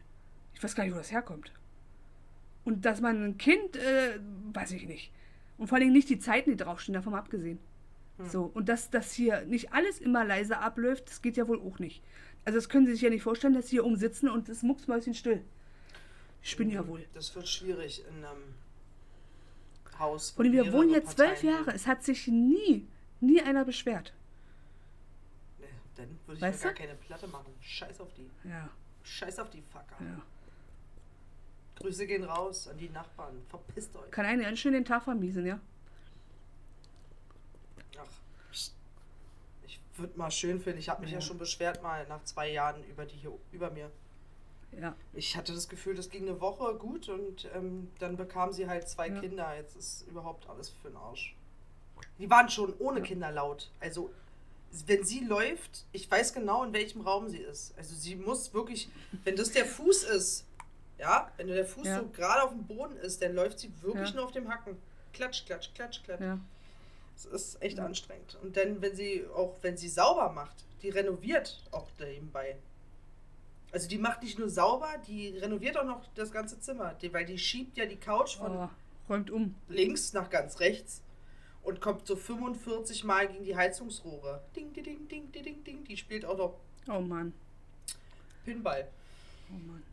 [0.55, 1.51] Ich weiß gar nicht, wo das herkommt.
[2.63, 4.19] Und dass man ein Kind, äh,
[4.53, 5.11] weiß ich nicht.
[5.57, 7.59] Und vor allem nicht die Zeiten, die draufstehen, davon abgesehen.
[8.17, 11.79] So, und dass das hier nicht alles immer leise abläuft, das geht ja wohl auch
[11.79, 12.01] nicht.
[12.45, 14.63] Also das können Sie sich ja nicht vorstellen, dass Sie hier oben sitzen und es
[14.63, 15.43] mucksmäuschen still.
[16.41, 17.05] Ich bin ja wohl.
[17.13, 18.55] Das wird schwierig in einem
[19.99, 20.31] Haus.
[20.37, 21.73] Und wir wohnen hier zwölf Jahre.
[21.73, 22.87] Es hat sich nie,
[23.19, 24.13] nie einer beschwert.
[25.59, 25.65] Nee,
[25.95, 26.79] dann würde ich Weißt mir gar du?
[26.79, 27.53] keine Platte machen.
[27.59, 28.29] Scheiß auf die.
[28.47, 28.69] Ja,
[29.03, 29.97] Scheiß auf die Fucker.
[29.99, 30.21] ja.
[31.79, 33.35] Grüße gehen raus an die Nachbarn.
[33.49, 34.09] Verpisst euch.
[34.11, 35.59] Kann einen ganz schön den Tag vermiesen, ja.
[37.97, 38.05] Ach,
[39.65, 40.79] ich würde mal schön finden.
[40.79, 41.17] Ich habe mich ja.
[41.17, 41.21] Ja.
[41.21, 43.91] schon beschwert mal nach zwei Jahren über die hier über mir.
[44.79, 48.67] Ja, Ich hatte das Gefühl, das ging eine Woche gut und ähm, dann bekam sie
[48.67, 49.19] halt zwei Ja.
[49.21, 49.55] Kinder.
[49.55, 51.33] Jetzt ist überhaupt alles für den Arsch.
[52.19, 53.05] Die waren schon ohne Ja.
[53.05, 53.69] Kinder laut.
[53.79, 54.11] Also,
[54.87, 57.73] wenn sie läuft, ich weiß genau, in welchem Raum sie ist.
[57.77, 58.89] Also, sie muss wirklich,
[59.23, 60.45] wenn das der Fuß ist,
[60.97, 61.99] Ja, wenn der Fuß Ja.
[61.99, 64.15] so gerade auf dem Boden ist, dann läuft sie wirklich Ja.
[64.15, 64.77] nur auf dem Hacken.
[65.13, 66.21] Klatsch, klatsch, klatsch, klatsch.
[66.21, 66.39] Ja.
[67.15, 68.37] Es ist echt anstrengend.
[68.41, 72.57] Und dann, wenn sie auch, wenn sie sauber macht, die renoviert auch nebenbei.
[73.71, 76.93] Also die macht nicht nur sauber, die renoviert auch noch das ganze Zimmer.
[76.95, 78.69] Die, weil die schiebt ja die Couch von Oh,
[79.09, 79.55] räumt um.
[79.69, 81.01] links nach ganz rechts
[81.63, 84.41] und kommt so 45 Mal gegen die Heizungsrohre.
[84.55, 85.83] Ding, ding, ding, ding, ding, ding, ding.
[85.85, 87.33] Die spielt auch noch Oh Mann.
[88.45, 88.87] Pinball.
[89.49, 89.83] Oh Mann.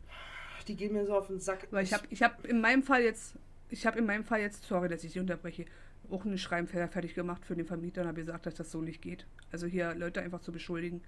[0.67, 1.67] Die gehen mir so auf den Sack.
[1.71, 3.35] Weil ich habe ich hab in meinem Fall jetzt,
[3.69, 5.65] ich habe in meinem Fall jetzt, sorry, dass ich Sie unterbreche,
[6.09, 8.81] auch einen Schreiben fer- fertig gemacht für den Vermieter und habe gesagt, dass das so
[8.81, 9.25] nicht geht.
[9.51, 11.01] Also hier Leute einfach zu beschuldigen.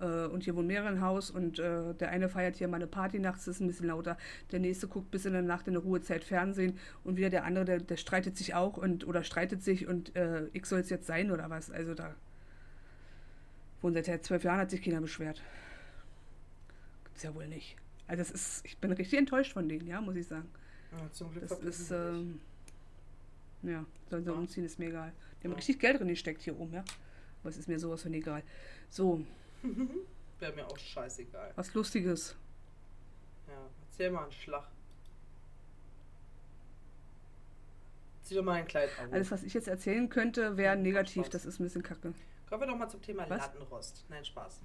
[0.00, 2.86] Äh, und hier wohnen mehrere im Haus und äh, der eine feiert hier mal eine
[2.86, 4.16] Party nachts, ist ein bisschen lauter.
[4.52, 7.64] Der nächste guckt bis in der Nacht in der Ruhezeit Fernsehen und wieder der andere,
[7.64, 11.06] der, der streitet sich auch und oder streitet sich und äh, ich soll es jetzt
[11.06, 11.70] sein oder was.
[11.70, 12.14] Also da
[13.82, 15.42] wohnen seit zwölf Jahren hat sich keiner beschwert.
[17.04, 17.76] Gibt's ja wohl nicht.
[18.08, 20.48] Also das ist, ich bin richtig enttäuscht von denen, ja, muss ich sagen.
[20.92, 22.40] Ja, zum Glück Das ist, ähm,
[23.62, 24.36] ja, sollen sie Ja.
[24.36, 25.12] umziehen, ist mir egal.
[25.40, 25.56] Die haben Ja.
[25.56, 26.84] richtig Geld drin gesteckt hier oben, ja.
[27.42, 28.42] Aber es ist mir sowas von egal.
[28.90, 29.24] So,
[30.40, 31.52] Wäre mir auch scheißegal.
[31.54, 32.34] was Lustiges.
[33.48, 33.54] Ja,
[33.90, 34.66] erzähl mal einen Schlag.
[38.22, 39.12] Zieh doch mal ein Kleid auf.
[39.12, 41.28] Alles, was ich jetzt erzählen könnte, wäre negativ.
[41.28, 42.12] Das ist ein bisschen kacke.
[42.48, 43.38] Kommen wir doch mal zum Thema Was?
[43.40, 44.04] Lattenrost.
[44.08, 44.60] Nein, Spaß.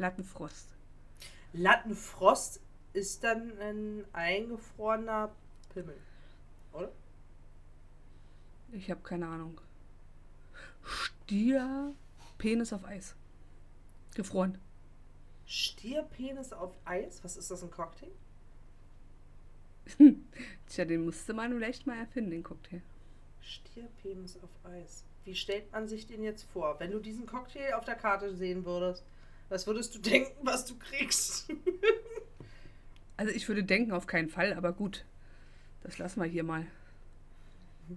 [0.00, 0.66] Lattenfrost.
[1.52, 2.60] Lattenfrost
[2.94, 5.30] ist dann ein eingefrorener
[5.74, 5.96] Pimmel.
[6.72, 6.90] Oder?
[8.72, 9.60] Ich habe keine Ahnung.
[10.82, 11.92] Stier,
[12.38, 13.14] Penis auf Eis.
[14.14, 14.58] Gefroren.
[15.44, 17.22] Stierpenis auf Eis?
[17.22, 18.10] Was ist das, ein Cocktail?
[20.66, 22.80] Tja, den musste man vielleicht mal erfinden, den Cocktail.
[23.42, 25.04] Stierpenis auf Eis.
[25.24, 26.80] Wie stellt man sich den jetzt vor?
[26.80, 29.04] Wenn du diesen Cocktail auf der Karte sehen würdest,
[29.50, 31.50] was würdest du denken, was du kriegst?
[33.18, 35.04] Also ich würde denken, auf keinen Fall, aber gut.
[35.82, 36.66] Das lassen wir hier mal.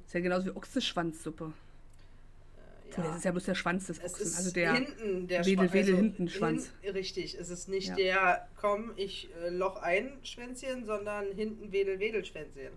[0.06, 1.54] Ist ja genauso wie Ochsenschwanzsuppe.
[2.89, 4.36] Obwohl, Das ist ja bloß der Schwanz des Es Ochsen.
[4.36, 4.74] Also der.
[4.74, 6.72] hinten der Wedel, Wedel, hinten Schwanz.
[6.82, 7.96] hin- richtig, es ist nicht Ja.
[7.96, 12.74] der, komm, ich äh, loch ein Schwänzchen, sondern hinten Wedel, Wedel Schwänzchen.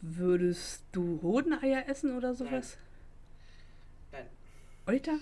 [0.00, 2.76] Würdest du Hodeneier essen oder sowas?
[4.10, 4.26] Nein,
[4.86, 5.18] Euter?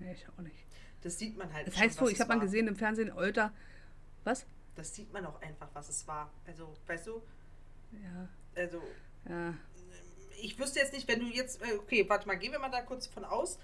[0.00, 0.56] Nee, ich auch nicht.
[1.02, 3.12] Das sieht man halt Das schon, heißt so, was ich habe mal gesehen im Fernsehen,
[3.12, 3.52] Euter.
[4.24, 4.46] Was?
[4.74, 6.30] Das sieht man auch einfach, was es war.
[6.46, 7.22] Also, weißt du,
[7.92, 8.28] Ja.
[8.54, 8.82] also,
[9.28, 9.54] Ja.
[10.42, 12.82] ich wüsste jetzt nicht, wenn du jetzt, äh, okay, warte mal, gehen wir mal da
[12.82, 13.58] kurz von aus.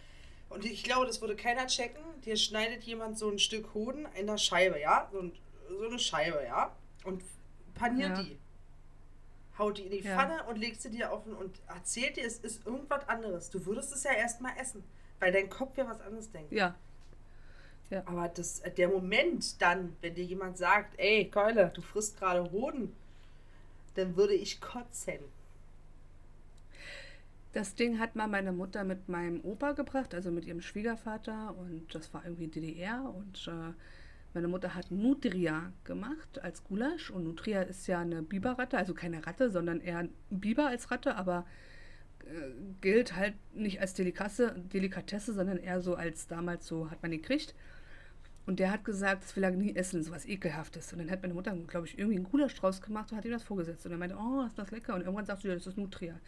[0.48, 2.02] Und ich glaube, das würde keiner checken.
[2.24, 5.08] Dir schneidet jemand so ein Stück Hoden in der Scheibe, ja?
[5.10, 5.32] So, ein,
[5.68, 6.76] so eine Scheibe, ja?
[7.04, 7.22] Und
[7.74, 8.22] paniert Ja.
[8.22, 8.38] die.
[9.58, 10.14] Haut die in die Ja.
[10.16, 13.50] Pfanne und legst sie dir auf und erzählt dir, es ist irgendwas anderes.
[13.50, 14.82] Du würdest es ja erstmal essen,
[15.22, 16.52] weil dein Kopf ja was anderes denkt.
[16.52, 16.74] Ja.
[18.06, 22.50] Aber das, äh, der Moment dann, wenn dir jemand sagt, ey, Keule, du frisst gerade
[22.50, 22.92] Hoden,
[23.94, 25.20] dann würde ich kotzen.
[27.52, 31.54] Das Ding hat mal meine Mutter mit meinem Opa gebracht, also mit ihrem Schwiegervater.
[31.56, 33.14] Und das war irgendwie DDR.
[33.14, 33.74] Und äh,
[34.34, 37.10] meine Mutter hat Nutria gemacht als Gulasch.
[37.10, 41.14] Und Nutria ist ja eine Biberratte, also keine Ratte, sondern eher ein Biber als Ratte,
[41.14, 41.44] aber
[42.26, 47.10] äh, gilt halt nicht als Delikasse, Delikatesse, sondern eher so als damals so hat man
[47.10, 47.54] gekriegt.
[48.44, 50.92] Und der hat gesagt, das will er nie essen, sowas Ekelhaftes.
[50.92, 53.30] Und dann hat meine Mutter, glaube ich, irgendwie einen Gulasch draus gemacht und hat ihm
[53.30, 53.86] das vorgesetzt.
[53.86, 54.94] Und er meinte, oh, ist das lecker.
[54.94, 56.18] Und irgendwann sagst du, ja, das ist Nutria.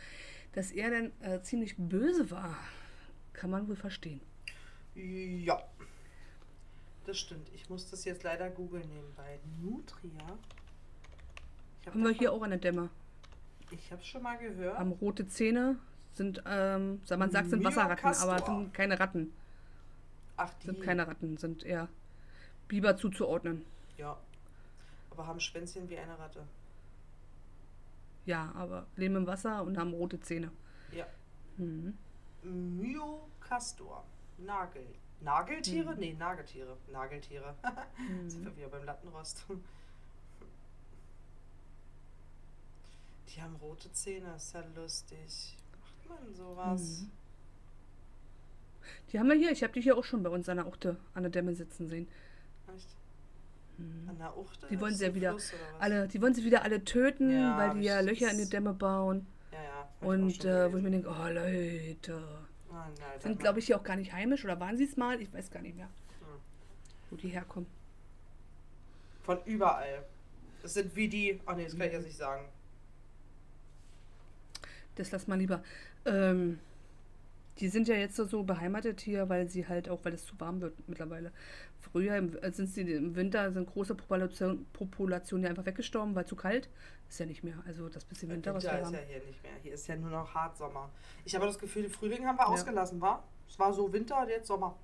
[0.53, 2.57] Dass er dann äh, ziemlich böse war,
[3.33, 4.21] kann man wohl verstehen.
[4.95, 5.61] Ja.
[7.05, 7.51] Das stimmt.
[7.53, 9.41] Ich muss das jetzt leider googeln nebenbei.
[9.61, 10.39] Nutria.
[11.81, 12.91] Ich habe Haben wir hier auch eine Dämme.
[13.75, 14.79] Ich habe schon mal gehört.
[14.79, 15.77] Haben rote Zähne,
[16.13, 19.33] sind, ähm, man sagt, sind Wasserratten, aber sind keine Ratten.
[20.37, 20.67] Ach, die.
[20.67, 21.89] Sind keine Ratten, sind eher
[22.69, 23.65] Biber zuzuordnen.
[23.97, 24.17] Ja.
[25.11, 26.47] Aber haben Schwänzchen wie eine Ratte.
[28.27, 30.51] Ja, aber leben im Wasser und haben rote Zähne.
[30.93, 31.07] Ja.
[31.57, 31.97] Mhm.
[32.43, 34.05] Myocastor.
[34.39, 34.87] Nagel.
[35.21, 35.95] Nageltiere?
[35.95, 36.01] Mhm.
[36.01, 36.77] Nee, Nageltiere.
[36.93, 37.55] Nageltiere.
[38.29, 39.45] Sind wir wieder beim Lattenrost.
[43.35, 45.57] Die haben rote Zähne, ist ja lustig.
[45.81, 47.01] Macht man sowas?
[47.01, 47.11] Mhm.
[49.11, 50.97] Die haben wir hier, ich habe die hier auch schon bei uns an der Uchte
[51.15, 52.07] an der Dämme sitzen sehen.
[52.75, 52.89] Echt?
[53.79, 54.67] An der Uchte?
[54.67, 54.71] Mhm.
[54.71, 55.37] Die wollen sie ja wieder
[55.81, 58.73] alle, die wollen sie wieder alle töten, Ja, weil die ja Löcher in die Dämme
[58.73, 59.27] bauen.
[59.53, 59.89] Ja, ja.
[60.09, 62.23] Und äh, wo ich mir denke, oh Leute,
[62.71, 65.21] Oh, nein, sind glaube ich hier auch gar nicht heimisch oder waren sie es mal?
[65.21, 66.41] Ich weiß gar nicht mehr, Hm.
[67.11, 67.69] wo die herkommen.
[69.23, 70.05] Von überall.
[70.61, 71.41] Das sind wie die.
[71.47, 72.49] Ach nee, das kann ich jetzt nicht sagen.
[74.97, 75.63] Das lass mal lieber.
[76.05, 76.59] Ähm,
[77.61, 80.61] Die sind ja jetzt so, beheimatet hier, weil sie halt auch, weil es zu warm
[80.61, 81.31] wird mittlerweile.
[81.81, 86.25] Früher im- äh, sind sie im Winter sind große Population, Populationen ja einfach weggestorben, weil
[86.27, 86.69] zu kalt.
[87.09, 87.55] Ist ja nicht mehr.
[87.65, 88.95] Also das bisschen Winter, was wir Winter ist haben.
[88.95, 89.53] ja hier nicht mehr.
[89.63, 90.91] Hier ist ja nur noch hart Sommer.
[91.25, 92.49] Ich habe das Gefühl, Frühling haben wir Ja.
[92.49, 93.23] ausgelassen, war?
[93.49, 94.75] Es war so Winter, jetzt Sommer.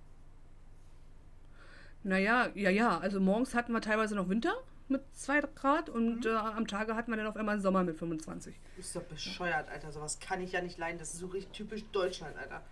[2.05, 2.99] Naja, ja, ja.
[2.99, 4.55] Also morgens hatten wir teilweise noch Winter
[4.91, 8.55] mit 2 Grad und äh, am Tage hatten wir dann auf einmal Sommer mit 25.
[8.79, 9.93] Ist doch bescheuert, Alter.
[9.93, 10.99] Sowas kann ich ja nicht leiden.
[10.99, 12.63] Das ist so richtig typisch Deutschland, Alter.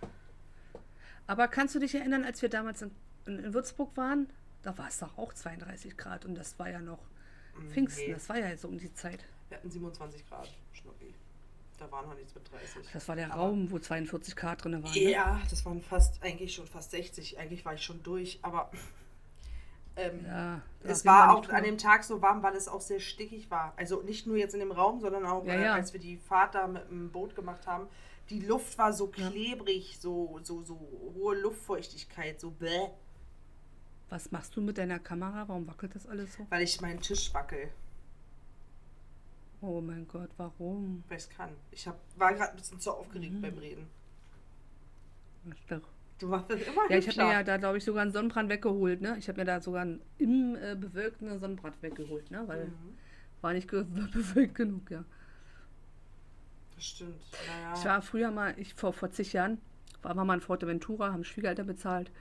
[1.27, 2.91] Aber kannst du dich erinnern, als wir damals in,
[3.25, 4.27] in, Würzburg waren?
[4.61, 6.99] Da war es doch auch 32 Grad und das war ja noch
[7.71, 8.07] Pfingsten.
[8.07, 8.13] nee.
[8.13, 9.23] Das war ja so um die Zeit.
[9.49, 11.13] Wir hatten 27 Grad, Schnucki.
[11.77, 12.91] Da war noch nichts mit 30.
[12.91, 14.91] Das war der Aber- Raum, wo 42 Grad drin waren.
[14.91, 15.11] Ne?
[15.11, 17.37] Ja, das waren fast, eigentlich schon fast 60.
[17.39, 18.71] Eigentlich war ich schon durch, aber
[19.99, 23.49] ähm, Ja, es war auch an dem Tag so warm, weil es auch sehr stickig
[23.51, 23.73] war.
[23.77, 25.73] Also nicht nur jetzt in dem Raum, sondern auch Ja, äh, ja.
[25.73, 27.87] als wir die Fahrt da mit dem Boot gemacht haben.
[28.29, 30.79] Die Luft war so klebrig, so, so, so
[31.15, 32.89] hohe Luftfeuchtigkeit, so bäh,
[34.09, 35.47] Was machst du mit deiner Kamera?
[35.47, 36.45] Warum wackelt das alles so?
[36.49, 37.69] weil ich meinen Tisch wackel,
[39.61, 41.03] Oh mein Gott, warum?
[41.09, 41.49] weil ich es kann.
[41.71, 43.41] Ich hab, war gerade ein bisschen zu aufgeregt Mhm.
[43.41, 43.87] beim Reden.
[45.51, 45.81] Ach, doch.
[46.19, 48.49] Du machst das immer Ja, ich habe mir ja da, glaube ich, sogar einen Sonnenbrand
[48.49, 49.01] weggeholt.
[49.01, 49.15] Ne?
[49.17, 52.43] Ich habe mir da sogar einen im äh, bewölkten Sonnenbrand weggeholt, ne?
[52.47, 52.97] weil Mhm,
[53.41, 55.05] war nicht bewölkt genug, ja.
[56.75, 57.21] das stimmt.
[57.45, 57.73] Naja.
[57.73, 59.59] Ich war früher mal, ich vor, vor zig Jahren,
[60.01, 62.11] war mal in Forteventura, haben Schwiegereltern bezahlt.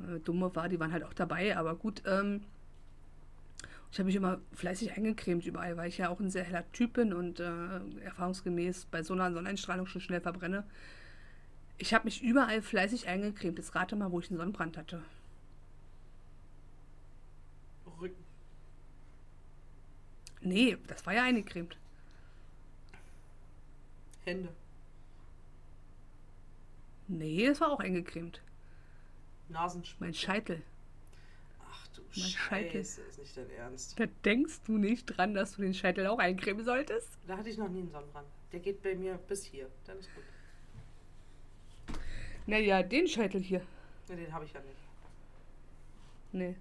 [0.00, 2.02] Äh, Dumme war, die waren halt auch dabei, aber gut.
[2.06, 2.42] Ähm,
[3.90, 6.94] ich habe mich immer fleißig eingecremt überall, weil ich ja auch ein sehr heller Typ
[6.94, 10.64] bin und äh, erfahrungsgemäß bei so einer Sonneneinstrahlung schon schnell verbrenne.
[11.78, 13.58] Ich habe mich überall fleißig eingecremt.
[13.58, 15.02] Jetzt rate mal, wo ich einen Sonnenbrand hatte.
[18.00, 18.24] Rücken.
[20.40, 21.76] Nee, das war ja eingecremt.
[24.24, 24.48] Hände.
[27.08, 28.40] Nee, das war auch eingecremt.
[29.48, 29.96] Nasenspitze.
[30.00, 30.62] Mein Scheitel.
[31.60, 32.84] Ach du Mein Scheitel.
[32.84, 34.00] Scheiße, ist nicht dein Ernst.
[34.00, 37.08] Da denkst du nicht dran, dass du den Scheitel auch eincremen solltest?
[37.26, 38.26] Da hatte ich noch nie einen Sonnenbrand.
[38.52, 39.68] Der geht bei mir bis hier.
[39.86, 40.24] Dann ist gut.
[42.46, 43.62] Naja, den Scheitel hier.
[44.08, 44.76] Ne, den habe ich ja nicht.
[46.32, 46.56] Nee.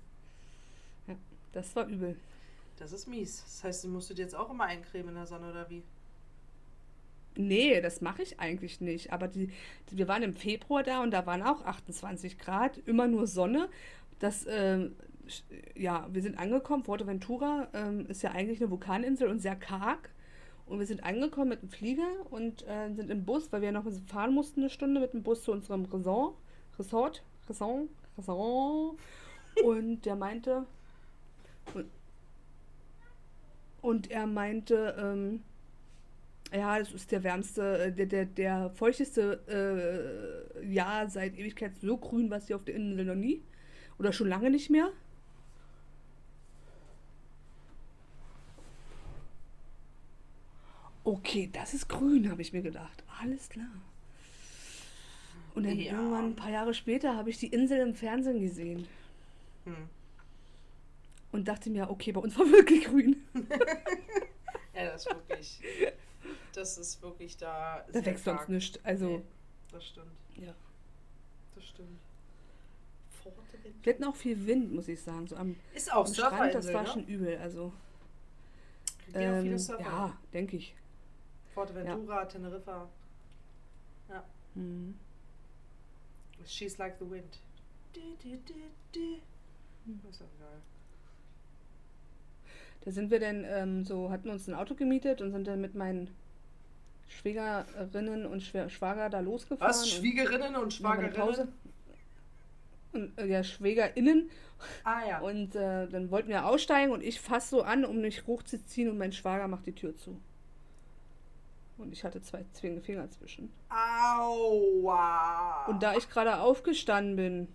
[1.07, 1.15] Ja,
[1.51, 2.17] das war übel.
[2.77, 3.43] Das ist mies.
[3.43, 5.83] Das heißt, du musst du dir jetzt auch immer eincremen in der Sonne oder wie?
[7.35, 9.11] Nee, das mache ich eigentlich nicht.
[9.11, 9.47] Aber die,
[9.89, 13.69] die, wir waren im Februar da und da waren auch 28 Grad, immer nur Sonne.
[14.19, 14.95] Das, ähm,
[15.75, 16.83] ja, wir sind angekommen.
[16.83, 20.09] Forteventura ähm, ist ja eigentlich eine Vulkaninsel und sehr karg.
[20.65, 23.86] Und wir sind angekommen mit dem Flieger und äh, sind im Bus, weil wir noch
[24.08, 26.36] fahren mussten eine Stunde mit dem Bus zu unserem Resort.
[26.80, 27.23] Resort?
[27.49, 27.89] Resort?
[28.17, 28.97] Resort.
[29.63, 30.65] Und der meinte.
[31.73, 31.86] Und,
[33.82, 35.41] und er meinte, ähm,
[36.54, 41.73] ja, das ist der wärmste, äh, der, der, der feuchteste äh, Jahr seit Ewigkeit.
[41.82, 43.43] So grün war es hier auf der Insel noch nie.
[43.99, 44.89] Oder schon lange nicht mehr.
[51.03, 53.03] Okay, das ist grün, habe ich mir gedacht.
[53.21, 53.67] Alles klar.
[55.55, 55.93] Und dann Ja.
[55.93, 58.87] irgendwann ein paar Jahre später habe ich die Insel im Fernsehen gesehen
[59.65, 59.75] Hm.
[61.31, 63.23] und dachte mir, okay, bei uns war wirklich grün.
[64.73, 65.61] Ja, das ist wirklich.
[66.53, 67.85] Das ist wirklich da.
[67.91, 68.79] Da wächst sonst nichts.
[68.83, 69.21] Also, Nee,
[69.71, 70.11] das stimmt.
[70.37, 70.53] ja.
[71.55, 71.99] Das stimmt.
[73.83, 75.27] Wir hatten auch viel Wind, muss ich sagen.
[75.27, 76.87] So am, Ist auch am Strand, das war ne?
[76.89, 77.37] schon übel.
[77.37, 77.71] Also,
[79.13, 80.73] ähm, ja, denke ich.
[81.53, 82.87] Forteventura, Teneriffa.
[84.55, 84.95] Mhm.
[86.45, 87.39] She's like the wind.
[87.93, 88.53] Du, du.
[90.03, 90.61] Das ist doch geil.
[92.81, 95.73] Da sind wir dann ähm, so, hatten uns ein Auto gemietet und sind dann mit
[95.73, 96.09] meinen
[97.07, 99.69] Schwägerinnen und Schwer Schwager da losgefahren.
[99.69, 99.83] Was?
[99.83, 101.53] und- Schwiegerinnen und eine Schwagerinnen?
[102.91, 104.29] Und, äh, ja, SchwägerInnen.
[104.83, 105.19] Ah ja.
[105.19, 108.97] Und äh, dann wollten wir aussteigen und ich fasse so an, um mich hochzuziehen und
[108.97, 110.19] mein Schwager macht die Tür zu.
[111.77, 113.51] Und ich hatte zwei Zwinge Finger zwischen.
[113.69, 115.65] Aua.
[115.67, 117.47] Und da ich gerade aufgestanden bin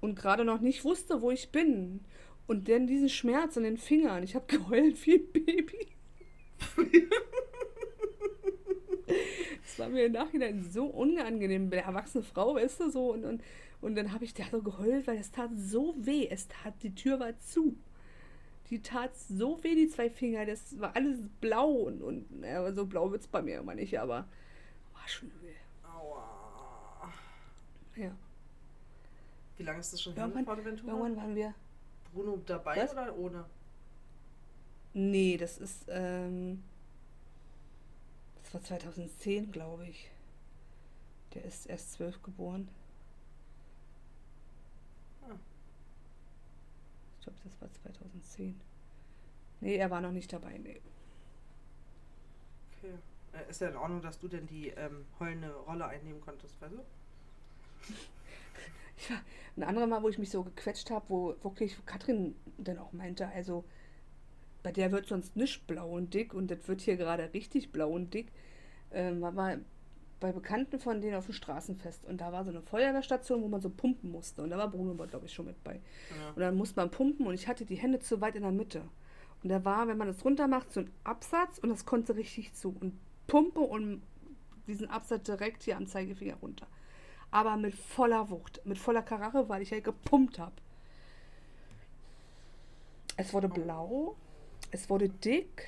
[0.00, 2.04] und gerade noch nicht wusste, wo ich bin
[2.46, 5.88] und dann diesen Schmerz in den Fingern, ich habe geheult wie ein Baby.
[9.64, 13.12] Es war mir im Nachhinein so unangenehm, bei der erwachsene Frau, weißt du, so.
[13.12, 13.42] Und, und,
[13.80, 16.28] und dann habe ich da so geheult, weil es tat so weh.
[16.30, 17.76] Es tat, die Tür war zu.
[18.70, 20.46] Die tat so weh, die zwei Finger.
[20.46, 23.98] Das war alles blau und, und ja, so blau wird es bei mir immer nicht,
[23.98, 24.26] aber
[24.92, 25.54] war schon übel.
[25.84, 27.12] Aua.
[27.96, 28.12] Ja.
[29.58, 30.92] Wie lange ist das schon her, Irgendwann, Forteventura?
[30.92, 31.54] irgendwann waren wir.
[32.12, 32.92] Bruno dabei Was?
[32.92, 33.44] oder ohne?
[34.94, 36.62] Nee, das ist, ähm,
[38.42, 40.10] das war 2010, glaube ich.
[41.34, 42.68] Der ist erst zwölf geboren.
[45.22, 45.34] Ah.
[47.22, 48.60] Ich glaube, das war 2010.
[49.60, 50.82] Nee, er war noch nicht dabei, nee.
[52.78, 52.98] Okay.
[53.32, 56.74] Äh, Ist ja in Ordnung, dass du denn die ähm, heulende Rolle einnehmen konntest, weißt
[56.74, 56.82] du?
[58.98, 59.18] Ich war
[59.56, 63.26] ein anderes Mal, wo ich mich so gequetscht habe, wo wirklich Katrin dann auch meinte,
[63.28, 63.64] also
[64.62, 67.90] bei der wird sonst nicht blau und dick und das wird hier gerade richtig blau
[67.90, 68.32] und dick.
[68.92, 69.64] Ähm, war mal
[70.22, 73.60] bei Bekannten von denen auf dem Straßenfest und da war so eine Feuerwehrstation, wo man
[73.60, 75.74] so pumpen musste und da war Bruno, glaube ich, schon mit bei.
[75.74, 76.30] Ja.
[76.30, 78.82] Und dann musste man pumpen und ich hatte die Hände zu weit in der Mitte.
[79.42, 82.54] Und da war, wenn man das runter macht, so ein Absatz und das konnte richtig
[82.54, 82.74] zu.
[82.80, 84.02] Und pumpe und
[84.68, 86.68] diesen Absatz direkt hier am Zeigefinger runter.
[87.32, 90.54] Aber mit voller Wucht, mit voller Karache, weil ich ja gepumpt habe.
[93.16, 94.16] Es wurde blau,
[94.70, 95.64] es wurde dick,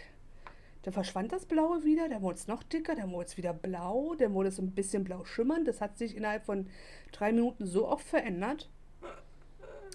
[0.85, 4.15] dann verschwand das Blaue wieder, dann wurde es noch dicker, dann wurde es wieder blau,
[4.19, 5.67] dann wurde es ein bisschen blau schimmernd.
[5.67, 6.67] Das hat sich innerhalb von
[7.11, 8.69] drei Minuten so oft verändert.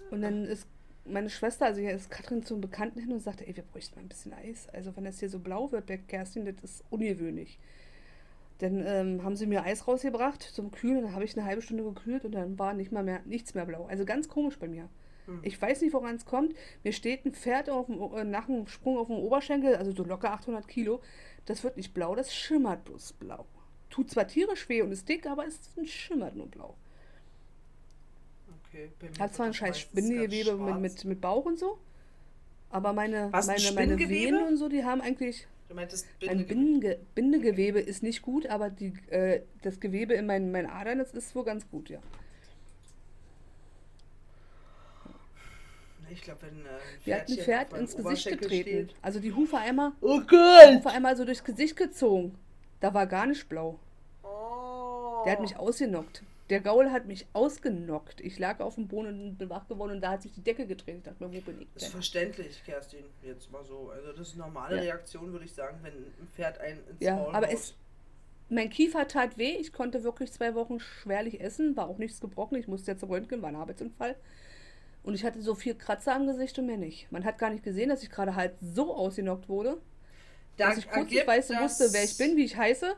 [0.10, 0.68] Und dann ist
[1.06, 4.02] meine Schwester, also hier ist Katrin zum Bekannten hin und sagte, ey, wir bräuchten mal
[4.02, 4.68] ein bisschen Eis.
[4.74, 7.60] Also wenn das hier so blau wird bei Kerstin, das ist ungewöhnlich.
[8.58, 11.84] Dann ähm, haben sie mir Eis rausgebracht zum Kühlen, dann habe ich eine halbe Stunde
[11.84, 13.86] gekühlt und dann war nicht mal mehr, nichts mehr blau.
[13.86, 14.90] Also ganz komisch bei mir.
[15.30, 15.40] Hm.
[15.44, 16.56] Ich weiß nicht, woran es kommt.
[16.84, 20.04] Mir steht ein Pferd auf dem, äh, nach einem Sprung auf dem Oberschenkel, also so
[20.04, 21.02] locker 800 Kilo.
[21.46, 23.46] Das wird nicht blau, das schimmert bloß blau.
[23.90, 26.76] Tut zwar tierisch weh und ist dick, aber es schimmert nur blau.
[28.68, 28.92] Okay.
[29.20, 31.80] Hat zwar ein scheiß Spindegewebe mit, mit, mit Bauch und so,
[32.70, 34.10] aber meine, Was, ein meine, meine?
[34.10, 35.48] Venen und so, die haben eigentlich.
[35.70, 36.56] Du meintest Ein Bindegewebe.
[36.56, 41.14] Bindenge, Bindegewebe ist nicht gut, aber die, äh, das Gewebe in meinen, meinen Adern, das
[41.14, 42.00] ist wohl ganz gut, ja.
[46.12, 48.90] Ich glaube, wenn äh, ein Wir hatten ein Pferd ins Gesicht getreten.
[48.90, 50.76] steht- Also die Hufe einmal, Oh Gott!
[50.78, 52.36] Hufe einmal so durchs Gesicht gezogen.
[52.80, 53.78] Da war gar nicht blau.
[54.24, 55.24] Oh.
[55.26, 56.24] Der hat mich ausgenockt.
[56.50, 58.22] Der Gaul hat mich ausgenockt.
[58.22, 60.66] Ich lag auf dem Boden und bin wach geworden und da hat sich die Decke
[60.66, 60.98] gedreht.
[60.98, 61.92] Ich dachte mir, wo bin ich Das ist denn?
[61.92, 63.92] verständlich, Kerstin, jetzt mal so.
[63.94, 64.82] Also das ist eine normale Ja.
[64.82, 67.76] Reaktion, würde ich sagen, wenn ein Pferd einen ins Ja, Maul aber es,
[68.50, 69.58] mein Kiefer tat weh.
[69.58, 71.78] Ich konnte wirklich zwei Wochen schwerlich essen.
[71.78, 72.56] War auch nichts gebrochen.
[72.58, 74.16] Ich musste jetzt zum Röntgen, war ein Arbeitsunfall.
[75.04, 77.12] Und ich hatte so viel Kratzer am Gesicht und mehr nicht.
[77.12, 79.82] Man hat gar nicht gesehen, dass ich gerade halt so ausgenockt wurde,
[80.58, 82.96] Da dass ich kurz nicht weiß, wusste, wer ich bin, wie ich heiße.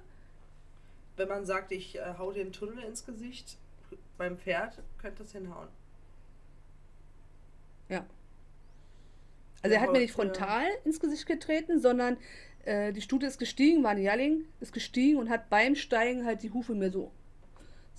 [1.17, 3.57] Wenn man sagt, ich äh, hau dir einen Tunnel ins Gesicht,
[4.17, 5.67] beim Pferd könnte das hinhauen.
[7.89, 8.05] Ja.
[9.61, 12.17] Also er hat mir nicht frontal ins Gesicht getreten, sondern
[12.65, 16.41] äh, die Stute ist gestiegen, war ein Jalling, ist gestiegen und hat beim Steigen halt
[16.41, 17.11] die Hufe mir so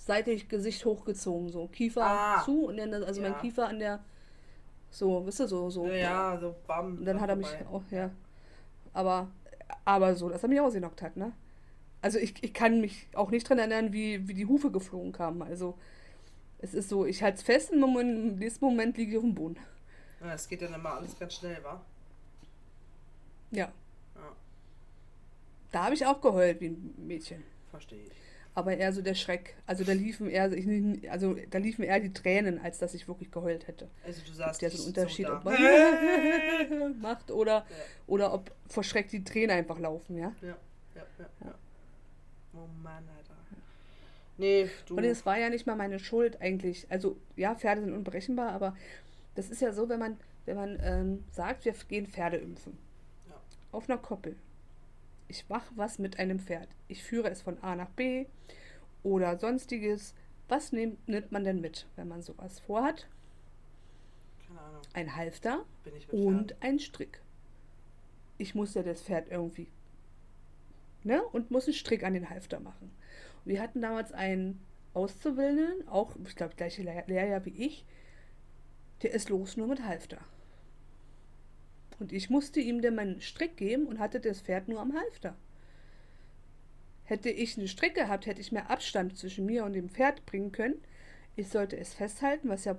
[0.05, 2.41] seitlich Gesicht hochgezogen, so Kiefer Ah.
[2.43, 3.29] zu und dann also Ja.
[3.29, 4.03] mein Kiefer an der
[4.91, 5.85] so, wisst ihr, so so.
[5.87, 6.97] Ja, ja, so bam.
[6.99, 7.65] Und dann hat er mich vorbei.
[7.71, 8.11] auch ja,
[8.93, 9.27] aber
[9.85, 11.31] aber so, dass er mich ausgenockt hat, ne?
[12.01, 15.41] Also ich, ich kann mich auch nicht dran erinnern, wie, wie die Hufe geflogen kamen.
[15.41, 15.77] Also
[16.59, 19.23] es ist so, ich halte es fest, im, Moment, im nächsten Moment liege ich auf
[19.23, 19.57] dem Boden.
[20.21, 21.81] Ja, es geht dann immer alles ganz schnell, wa?
[23.51, 23.71] Ja.
[24.15, 24.21] Ja,
[25.71, 27.43] Da habe ich auch geheult wie ein Mädchen.
[27.71, 28.11] verstehe ich.
[28.55, 29.55] Aber eher so der Schreck.
[29.65, 33.31] Also da liefen eher, ich, also da liefen eher die Tränen, als dass ich wirklich
[33.31, 33.89] geheult hätte.
[34.05, 37.65] Also du sagst, Der ist ein Unterschied, so ob man macht oder,
[38.05, 40.33] oder ob vor Schreck die Tränen einfach laufen, ja.
[40.41, 40.49] Ja,
[40.95, 41.55] ja, ja, ja.
[42.53, 43.33] Oh Mann, Alter.
[44.37, 44.97] Nee, du.
[44.97, 46.87] Und es war ja nicht mal meine Schuld eigentlich.
[46.89, 48.75] Also ja, Pferde sind unberechenbar, aber
[49.35, 52.77] das ist ja so, wenn man, wenn man ähm, sagt, wir gehen Pferde impfen.
[53.27, 53.35] Ja.
[53.71, 54.35] Auf einer Koppel.
[55.27, 56.69] Ich mache was mit einem Pferd.
[56.87, 58.25] Ich führe es von A nach B
[59.03, 60.13] oder sonstiges.
[60.47, 63.07] Was nimmt, nimmt man denn mit, wenn man sowas vorhat?
[64.47, 64.81] Keine Ahnung.
[64.93, 65.65] Ein Halfter
[66.11, 67.21] und ein Strick.
[68.37, 69.67] Ich muss ja das Pferd irgendwie,
[71.03, 71.23] ne?
[71.23, 72.91] Und muss einen Strick an den Halfter machen.
[73.45, 74.61] Wir hatten damals einen
[74.93, 77.85] Auszubildenden, auch, ich glaube, gleiche Lehr Lehrjahr wie ich,
[79.01, 80.19] der ist los nur mit Halfter.
[81.99, 85.35] Und ich musste ihm dann meinen Strick geben und hatte das Pferd nur am Halfter.
[87.05, 90.51] Hätte ich einen Strick gehabt, hätte ich mehr Abstand zwischen mir und dem Pferd bringen
[90.51, 90.81] können.
[91.35, 92.77] Ich sollte es festhalten, was ja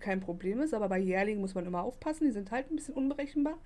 [0.00, 2.94] kein Problem ist, aber bei Jährlingen muss man immer aufpassen, die sind halt ein bisschen
[2.94, 3.58] unberechenbar.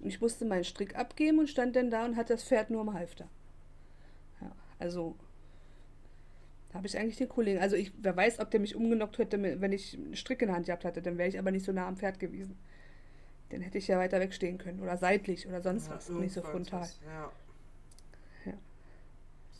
[0.00, 2.94] Ich musste meinen Strick abgeben und stand dann da und hatte das Pferd nur am
[2.94, 3.28] Halfter.
[4.40, 5.16] Ja, also
[6.70, 9.60] da habe ich eigentlich den Kollegen, also ich, wer weiß, ob der mich umgenockt hätte,
[9.60, 11.72] wenn ich einen Strick in der Hand gehabt hätte, dann wäre ich aber nicht so
[11.72, 12.56] nah am Pferd gewesen.
[13.50, 16.42] Dann hätte ich ja weiter wegstehen können oder seitlich oder sonst Ja, was, nicht so
[16.42, 16.80] frontal.
[16.82, 17.32] was- Ja.
[18.44, 18.52] Ja.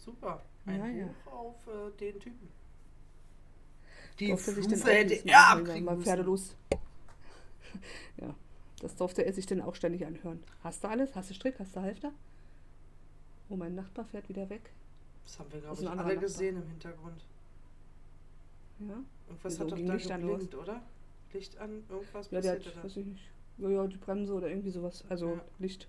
[0.05, 0.43] Super.
[0.67, 1.09] Ein Ja, ja.
[1.27, 2.49] Hoch auf äh, den Typen.
[4.19, 6.03] Die durfte sich Hufe auch hätte er abkriegen müssen.
[6.03, 6.55] Pferde los.
[8.21, 8.35] ja,
[8.81, 10.43] das durfte er sich dann auch ständig anhören.
[10.63, 11.15] Hast du alles?
[11.15, 11.59] Hast du Strick?
[11.59, 12.13] Hast du Halfter?
[13.49, 14.71] Oh, mein Nachbar fährt wieder weg.
[15.25, 17.25] Das haben wir, glaube ich, alle anderer gesehen im Hintergrund.
[18.81, 20.83] Ja, Irgendwas Wieso hat doch da Licht an, oder geblinkt, oder?
[21.33, 22.85] Licht an, irgendwas ja der passierte hat, da.
[22.85, 25.05] weiß ich nicht, ja, ja, die Bremse oder irgendwie sowas.
[25.09, 25.45] Also Ja.
[25.59, 25.89] Licht.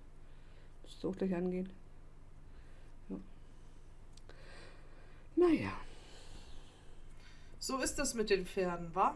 [0.83, 1.69] Müsste auch gleich angehen.
[3.09, 3.17] Ja.
[5.35, 5.71] Naja.
[7.59, 9.15] So ist das mit den Pferden, wa?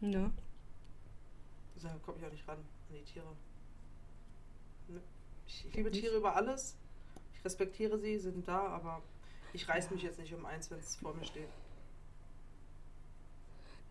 [0.00, 0.30] Ja.
[1.82, 3.26] Da komme ich auch nicht ran an die Tiere.
[4.88, 5.00] Ne.
[5.48, 5.90] Ich liebe?
[5.90, 6.76] Tiere über alles.
[7.34, 9.02] Ich respektiere sie, sind da, aber
[9.52, 11.48] ich reiß mich jetzt nicht um eins, wenn es vor mir steht.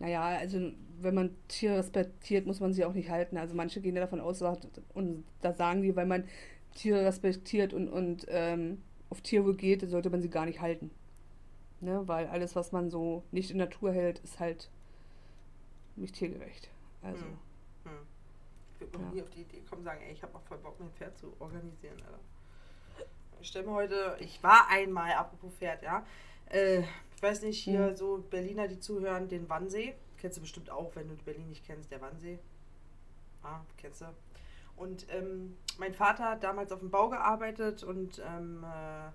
[0.02, 3.36] Naja, also wenn man Tiere respektiert, muss man sie auch nicht halten.
[3.36, 4.42] Also manche gehen ja davon aus,
[4.94, 6.24] und da sagen die, wenn man
[6.74, 10.90] Tiere respektiert und, und ähm, auf Tierwohl geht, sollte man sie gar nicht halten.
[11.80, 12.02] Ne?
[12.08, 14.70] Weil alles, was man so nicht in Natur hält, ist halt
[15.94, 16.68] nicht tiergerecht.
[17.00, 17.38] Also, Hm.
[17.84, 17.92] Hm.
[18.74, 19.14] Ich würde noch Ja.
[19.14, 21.32] nie auf die Idee kommen, sagen, ey, ich habe noch voll Bock, mein Pferd zu
[21.38, 23.06] organisieren, Alter.
[23.40, 26.04] Ich stelle mir heute, ich war einmal, apropos Pferd, ja.
[26.50, 26.82] Äh,
[27.22, 27.96] ich weiß nicht, hier Hm.
[27.96, 29.94] so Berliner, die zuhören, den Wannsee.
[30.18, 32.40] Kennst du bestimmt auch, wenn du Berlin nicht kennst, der Wannsee.
[33.44, 34.06] Ah, kennst du.
[34.76, 39.10] Und ähm, mein Vater hat damals auf dem Bau gearbeitet und ähm, äh,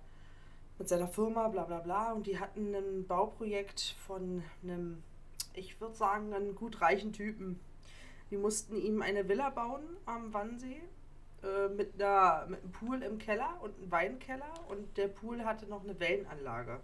[0.80, 2.14] mit seiner Firma, bla bla bla.
[2.14, 5.04] Und die hatten ein Bauprojekt von einem,
[5.54, 7.60] ich würde sagen, einen gut reichen Typen.
[8.32, 10.82] Die mussten ihm eine Villa bauen am Wannsee
[11.44, 14.54] äh, mit, einer, mit einem Pool im Keller und einem Weinkeller.
[14.70, 16.80] Und der Pool hatte noch eine Wellenanlage.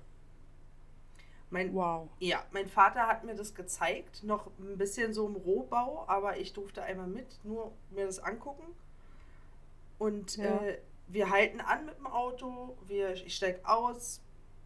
[1.53, 2.09] Mein, wow.
[2.19, 6.51] ja, mein Vater hat mir das gezeigt, noch ein bisschen so im Rohbau, aber ich
[6.53, 8.63] durfte einmal mit, nur mir das angucken.
[9.99, 10.63] Und Ja.
[10.63, 10.79] äh,
[11.09, 14.19] wir halten an mit dem Auto, wir, ich steige aus,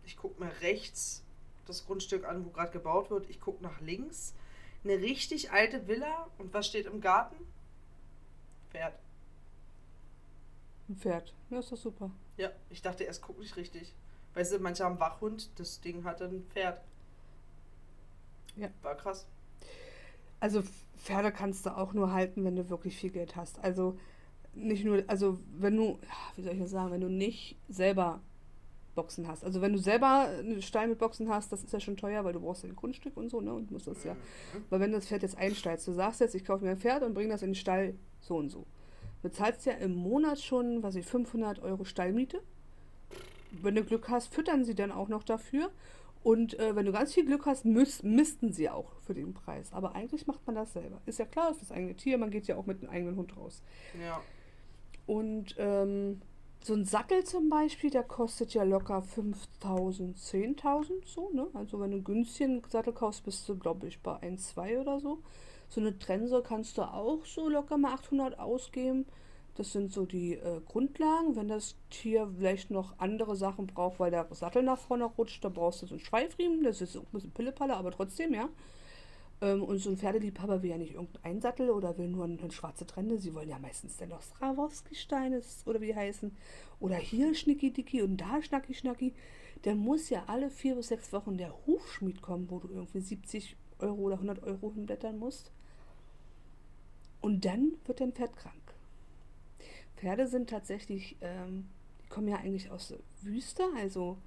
[0.06, 1.24] ich gucke mir rechts
[1.66, 4.34] das Grundstück an, wo gerade gebaut wird, ich gucke nach links.
[4.86, 7.36] Eine richtig alte Villa und was steht im Garten?
[8.72, 8.98] Pferd.
[10.88, 11.34] Ein Pferd.
[11.50, 12.12] Ja, ist doch super.
[12.38, 13.94] Ja, ich dachte erst, guck nicht richtig.
[14.38, 16.80] Weißt du, manche haben Wachhund, das Ding hatte ein Pferd.
[18.56, 18.70] Ja.
[18.84, 19.26] War krass.
[20.40, 20.62] Also
[20.96, 23.58] Pferde kannst du auch nur halten, wenn du wirklich viel Geld hast.
[23.64, 23.98] Also
[24.54, 28.22] nicht nur, also wenn du, ja, wie soll ich das sagen, wenn du nicht selber
[28.94, 29.44] Boxen hast.
[29.44, 32.34] Also wenn du selber einen Stall mit Boxen hast, das ist ja schon teuer, weil
[32.34, 33.54] du brauchst ja ein Grundstück und so, ne?
[33.54, 34.14] Und musst das ja.
[34.14, 34.66] Mhm.
[34.70, 37.02] Weil wenn du das Pferd jetzt einsteigst, du sagst jetzt, ich kaufe mir ein Pferd
[37.02, 38.68] und bringe das in den Stall so und so.
[39.24, 42.42] Du zahlst ja im Monat schon, was ich, 500 Euro Stallmiete.
[43.52, 45.72] Wenn du Glück hast, füttern sie dann auch noch dafür.
[46.24, 49.72] Und äh, wenn du ganz viel Glück hast, müß, missten sie auch für den Preis.
[49.72, 51.00] Aber eigentlich macht man das selber.
[51.06, 53.38] Ist ja klar, ist das eigene Tier, man geht ja auch mit einem eigenen Hund
[53.38, 53.62] raus.
[54.02, 54.22] Ja.
[55.06, 56.22] Und ähm,
[56.62, 61.48] so ein Sattel zum Beispiel, der kostet ja locker 5000, 10.000 so, ne?
[61.54, 65.00] Also wenn du einen günstigen Sattel kaufst, bist du, glaube ich, bei 1, 2 oder
[65.00, 65.20] so.
[65.70, 69.06] So eine Trense kannst du auch so locker mal 800 ausgeben.
[69.58, 71.36] Das sind so die äh, Grundlagen.
[71.36, 75.54] Wenn das Tier vielleicht noch andere Sachen braucht, weil der Sattel nach vorne rutscht, dann
[75.54, 76.64] brauchst du so einen Schweifriemen.
[76.64, 78.50] Das ist ein bisschen Pillepalle, aber trotzdem, ja.
[79.42, 82.52] Ähm, und so ein Pferdeliebhaber will ja nicht irgendeinen Sattel oder will nur eine, eine
[82.52, 83.18] schwarze Trände.
[83.18, 86.38] Sie wollen ja meistens dann noch Strawowski-Steine oder wie die heißen.
[86.80, 89.14] Oder hier Schnicki-Dicki und da Schnacki-Schnacki.
[89.64, 93.56] Dann muss ja alle vier bis sechs Wochen der Hufschmied kommen, wo du irgendwie 70
[93.80, 95.52] Euro oder 100 Euro hinblättern musst.
[97.22, 98.67] Und dann wird dein Pferd krank.
[99.98, 101.68] Pferde sind tatsächlich, ähm,
[102.04, 104.18] die kommen ja eigentlich aus der Wüste, also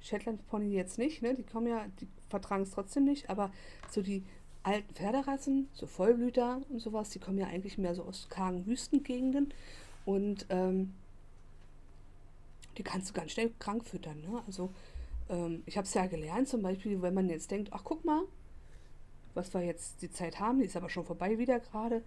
[0.00, 1.34] Shetland Pony jetzt nicht, ne?
[1.34, 3.50] Die kommen ja, die vertragen es trotzdem nicht, aber
[3.90, 4.24] so die
[4.62, 9.52] alten Pferderassen, so Vollblüter und sowas, die kommen ja eigentlich mehr so aus kargen Wüstengegenden
[10.04, 10.94] und ähm,
[12.76, 14.42] die kannst du ganz schnell krank füttern, ne?
[14.46, 14.70] Also
[15.28, 18.22] ähm, ich habe es ja gelernt, zum Beispiel, wenn man jetzt denkt, ach guck mal,
[19.34, 22.02] was wir jetzt die Zeit haben, die ist aber schon vorbei wieder gerade.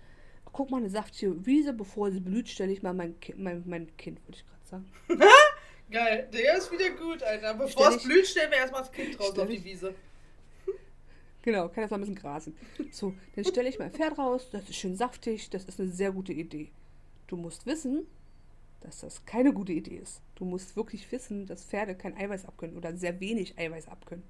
[0.46, 3.96] Guck mal, eine saftige Wiese, bevor sie blüht, stelle ich mal mein, Ki mein, mein
[3.98, 4.92] Kind, würde ich gerade sagen.
[5.92, 7.54] Geil, der ist wieder gut, Alter.
[7.54, 9.94] Bevor Stell es blüht, stellen wir erstmal das Kind raus auf die Wiese.
[11.42, 12.58] Genau, kann jetzt mal ein bisschen grasen.
[12.92, 16.12] So, dann stelle ich mein Pferd raus, das ist schön saftig, das ist eine sehr
[16.12, 16.70] gute Idee.
[17.28, 18.06] Du musst wissen,
[18.82, 20.22] dass das keine gute Idee ist.
[20.36, 24.26] Du musst wirklich wissen, dass Pferde kein Eiweiß abkönnen oder sehr wenig Eiweiß abkönnen.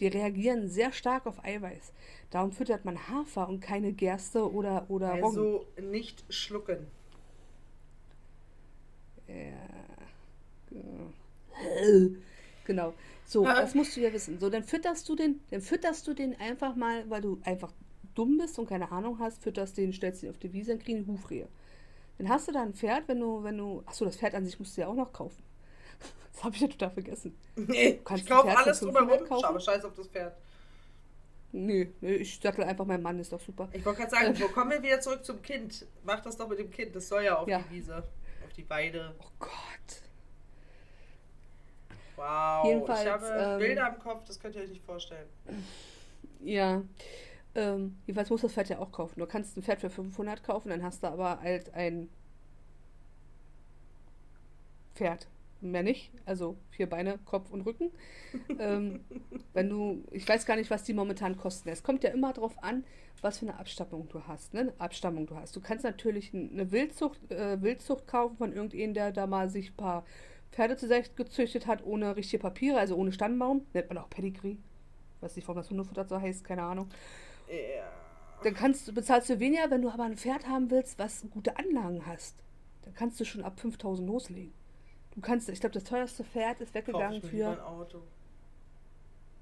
[0.00, 1.92] Die reagieren sehr stark auf Eiweiß.
[2.30, 5.24] Darum füttert man Hafer und keine Gerste oder, oder Roggen.
[5.24, 6.86] Also nicht schlucken.
[9.28, 10.74] Ja.
[12.64, 12.94] Genau.
[13.24, 13.60] So, Ah.
[13.60, 14.38] das musst du ja wissen.
[14.38, 17.72] So, dann fütterst du den, dann fütterst du den einfach mal, weil du einfach
[18.14, 21.04] dumm bist und keine Ahnung hast, fütterst den, stellst ihn auf die Wiese und kriegen
[21.04, 21.48] die Hufrehe.
[22.18, 24.58] Dann hast du da ein Pferd, wenn du, wenn du, achso, das Pferd an sich
[24.58, 25.42] musst du ja auch noch kaufen.
[26.34, 27.38] Das habe ich ja total vergessen.
[27.54, 30.36] Nee, ich kaufe alles 500 drumherum, aber scheiß auf das Pferd.
[31.52, 33.68] Nee, nee, ich sattel einfach meinen Mann, ist doch super.
[33.72, 35.86] Ich wollte gerade sagen, wo kommen wir wieder zurück zum Kind?
[36.02, 37.60] Mach das doch mit dem Kind, das soll ja auf Ja.
[37.60, 39.14] die Wiese, auf die Weide.
[39.20, 39.50] Oh Gott.
[42.16, 45.28] Wow, Jedenfalls, ich habe ähm, Bilder im Kopf, das könnt ihr euch nicht vorstellen.
[46.40, 46.82] Ja.
[47.54, 49.20] Ähm, jedenfalls musst du das Pferd ja auch kaufen.
[49.20, 52.08] Du kannst ein Pferd für 500 kaufen, dann hast du aber halt ein
[54.96, 55.28] Pferd.
[55.70, 56.12] Mehr nicht.
[56.26, 57.90] Also vier Beine, Kopf und Rücken.
[58.58, 59.00] ähm,
[59.52, 61.68] wenn du, ich weiß gar nicht, was die momentan kosten.
[61.70, 62.84] Es kommt ja immer darauf an,
[63.22, 64.52] was für eine Abstammung du hast.
[64.54, 64.60] Ne?
[64.60, 65.56] Eine Abstammung du hast.
[65.56, 69.76] Du kannst natürlich eine Wildzucht, äh, Wildzucht kaufen von irgendjemandem, der da mal sich ein
[69.76, 70.04] paar
[70.52, 73.66] Pferde zurecht gezüchtet hat, ohne richtige Papiere, also ohne Stammbaum.
[73.72, 74.56] Nennt man auch Pedigree.
[75.20, 76.88] Weiß nicht, warum das Hundefutter so heißt, keine Ahnung.
[77.48, 77.90] Ja.
[78.42, 81.56] Dann kannst, du- bezahlst du weniger, wenn du aber ein Pferd haben willst, was gute
[81.56, 82.36] Anlagen hast.
[82.82, 84.52] Dann kannst du schon ab 5000 loslegen.
[85.14, 88.02] Du kannst, ich glaube, das teuerste Pferd ist weggegangen für Auto.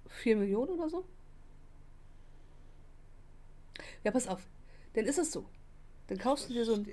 [0.09, 1.05] 4 Millionen oder so.
[4.05, 4.47] Ja, pass auf.
[4.95, 5.47] Dann ist es so.
[6.09, 6.87] Dann kaufst du dir so ein.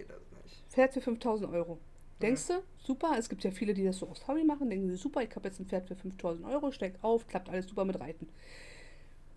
[0.70, 1.80] Pferd für 5000 Euro.
[2.22, 4.98] Denkst du, super, es gibt ja viele, die das so aus Hobby machen, denken sie,
[4.98, 8.00] super, ich habe jetzt ein Pferd für 5000 Euro, steig auf, klappt alles super mit
[8.00, 8.28] Reiten.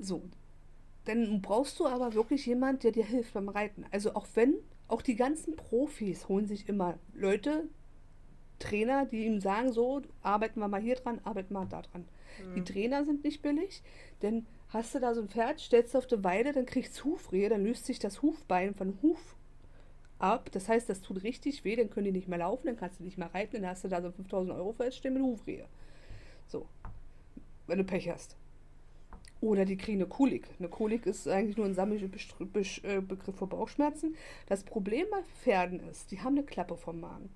[0.01, 0.23] So,
[1.05, 3.87] dann brauchst du aber wirklich jemand, der dir hilft beim Reiten.
[3.93, 4.55] Also auch wenn,
[4.89, 7.69] auch die ganzen Profis holen sich immer Leute,
[8.63, 12.07] Trainer, die ihm sagen, so, arbeiten wir mal hier dran, arbeiten wir da dran.
[12.57, 13.83] Die Trainer sind nicht billig,
[14.23, 17.49] denn hast du da so ein Pferd, stellst du auf die Weide, dann kriegst Hufrehe,
[17.49, 19.37] dann löst sich das Hufbein von Huf
[20.19, 20.51] ab.
[20.53, 23.05] Das heißt, das tut richtig weh, dann können die nicht mehr laufen, dann kannst du
[23.05, 25.67] nicht mehr reiten, dann hast du da so 5000 Euro feststehen mit Hufrehe.
[26.47, 26.67] So,
[27.67, 28.37] wenn du Pech hast.
[29.41, 30.49] Oder die kriegen eine Kolik.
[30.61, 34.15] Eine Kolik ist eigentlich nur ein Sammelbegriff für Bauchschmerzen.
[34.47, 37.29] Das Problem bei Pferden ist, die haben eine Klappe vom Magen.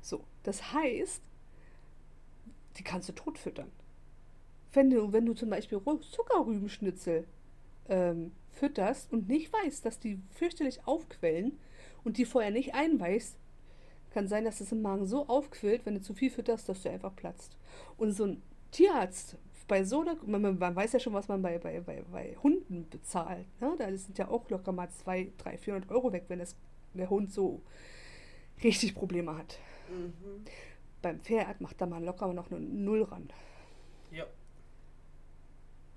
[0.00, 1.22] So, das heißt,
[2.76, 3.70] die kannst du tot füttern.
[4.72, 7.26] Wenn du, wenn du zum Beispiel Zuckerrübenschnitzel
[7.88, 11.58] ähm, fütterst und nicht weißt, dass die fürchterlich aufquellen
[12.02, 13.36] und die vorher nicht einweichst,
[14.10, 16.90] kann sein, dass es im Magen so aufquillt, wenn du zu viel fütterst, dass du
[16.90, 17.56] einfach platzt.
[17.96, 21.58] Und so ein Tierarzt bei so einer, man, man weiß ja schon, was man bei,
[21.58, 23.46] bei, bei, bei Hunden bezahlt.
[23.60, 23.74] Ne?
[23.78, 26.56] Da sind ja auch locker mal 2, 3, 400 Euro weg, wenn das,
[26.92, 27.62] der Hund so
[28.64, 29.58] richtig Probleme hat.
[29.88, 30.44] Mhm.
[31.02, 33.28] Beim Pferd macht da mal locker noch eine Null ran.
[34.10, 34.24] Ja.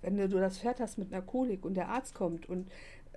[0.01, 2.69] Wenn du das Pferd hast mit einer Kolik und der Arzt kommt und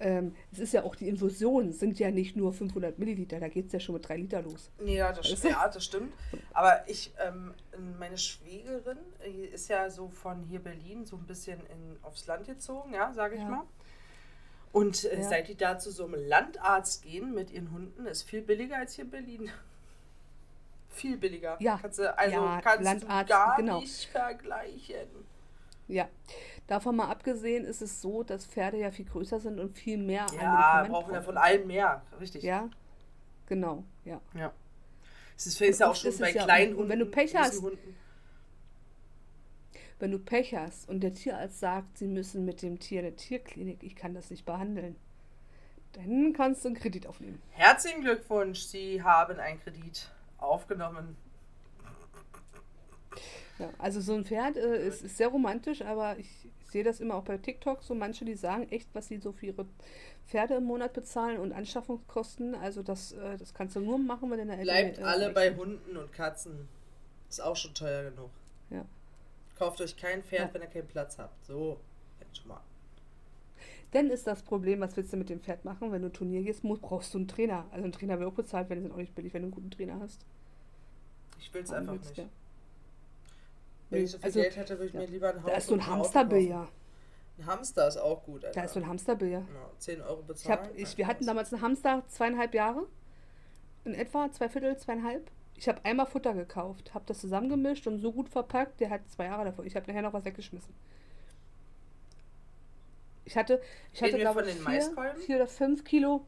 [0.03, 3.67] ähm, es ist ja auch die Infusionen, sind ja nicht nur 500 Milliliter, da geht
[3.67, 4.71] es ja schon mit 3 Liter los.
[4.83, 5.49] Ja, das, du?
[5.49, 6.15] ja, das stimmt.
[6.55, 7.53] Aber ich, ähm,
[7.99, 12.47] meine Schwägerin äh, ist ja so von hier Berlin so ein bisschen in, aufs Land
[12.47, 13.49] gezogen, ja, sage ich Ja.
[13.49, 13.65] mal.
[14.73, 15.23] Und äh, Ja.
[15.29, 18.95] seit die da zu so einem Landarzt gehen mit ihren Hunden, ist viel billiger als
[18.95, 19.51] hier in Berlin.
[20.89, 21.57] viel billiger.
[21.61, 21.79] Ja.
[21.81, 23.81] Kannst du, also Ja, kannst Landarzt, du gar genau.
[23.81, 25.09] nicht vergleichen.
[25.89, 26.09] Ja,
[26.69, 30.27] davon mal abgesehen ist es so, dass Pferde ja viel größer sind und viel mehr
[30.41, 31.25] Ja, brauchen wir brauchen.
[31.25, 32.03] von allem mehr.
[32.21, 32.45] Richtig.
[32.45, 32.69] Ja,
[33.47, 34.21] genau, ja.
[34.35, 34.53] ja.
[35.37, 36.91] Es ist, ist ja auch schon bei ja- kleinen und Hunden.
[36.91, 37.97] wenn du Pech hast- Hunden.
[40.01, 43.17] Wenn du Pech hast und der Tierarzt sagt, sie müssen mit dem Tier in eine
[43.17, 44.97] Tierklinik, ich kann das nicht behandeln,
[45.93, 47.41] dann kannst du einen Kredit aufnehmen.
[47.51, 51.17] Herzlichen Glückwunsch, Sie haben einen Kredit aufgenommen.
[53.59, 57.17] Ja, also so ein Pferd äh, ist, ist sehr romantisch, aber ich, sehe das immer
[57.17, 59.67] auch bei TikTok, so manche, die sagen echt, was sie so für ihre
[60.27, 62.55] Pferde im Monat bezahlen und Anschaffungskosten.
[62.55, 65.55] Also das, äh, das kannst du nur machen, wenn du eine Bleibt äh, alle bei
[65.55, 66.69] Hunden und Katzen.
[67.29, 68.31] Ist auch schon teuer genug.
[68.71, 68.85] Ja.
[69.61, 70.55] Kauft euch kein Pferd, Ja.
[70.55, 71.45] wenn ihr keinen Platz habt.
[71.45, 71.79] So,
[72.19, 72.61] jetzt schon mal.
[73.93, 75.93] Dann ist das Problem, was willst du mit dem Pferd machen?
[75.93, 77.67] Wenn du Turnier gehst, musst, brauchst du einen Trainer.
[77.71, 79.55] Also ein Trainer wird auch bezahlt, wenn die sind auch nicht billig, wenn du einen
[79.55, 80.25] guten Trainer hast.
[81.39, 82.17] Ich will es einfach nicht.
[82.17, 82.25] ja.
[83.91, 85.01] Wenn ich so viel Also, Geld hätte, würde ich ja.
[85.01, 86.69] mir lieber ein Haus Da ist so ein Hamsterbillard.
[87.39, 88.61] Ein Hamster ist auch gut, Alter.
[88.61, 89.45] Da ist so ein Hamsterbillard.
[89.47, 90.59] ja, 10 Euro Ich bezahlen.
[90.61, 92.87] hab, ich, wir hatten damals einen Hamster zweieinhalb Jahre.
[93.85, 95.31] In etwa, zwei Viertel, zweieinhalb.
[95.61, 99.27] Ich habe einmal Futter gekauft, habe das zusammengemischt und so gut verpackt, der hat zwei
[99.27, 99.67] Jahre davor.
[99.67, 100.73] Ich habe nachher noch was weggeschmissen.
[103.27, 103.61] Ich hatte,
[103.93, 106.25] ich hatte glaube ich, vier, vier oder fünf Kilo.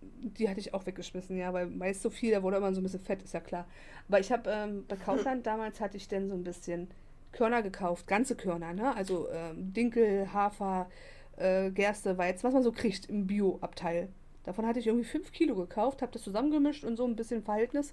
[0.00, 2.82] Die hatte ich auch weggeschmissen, ja, weil Mais so viel, da wurde immer so ein
[2.82, 3.68] bisschen fett, ist ja klar.
[4.08, 6.90] Aber ich habe ähm, bei Kaufland damals hatte ich dann so ein bisschen
[7.30, 8.96] Körner gekauft, ganze Körner, ne?
[8.96, 10.90] Also ähm, Dinkel, Hafer,
[11.36, 14.08] äh, Gerste, Weizen, was man so kriegt im Bio-Abteil.
[14.48, 17.92] Davon hatte ich irgendwie fünf Kilo gekauft, habe das zusammengemischt und so ein bisschen Verhältnis.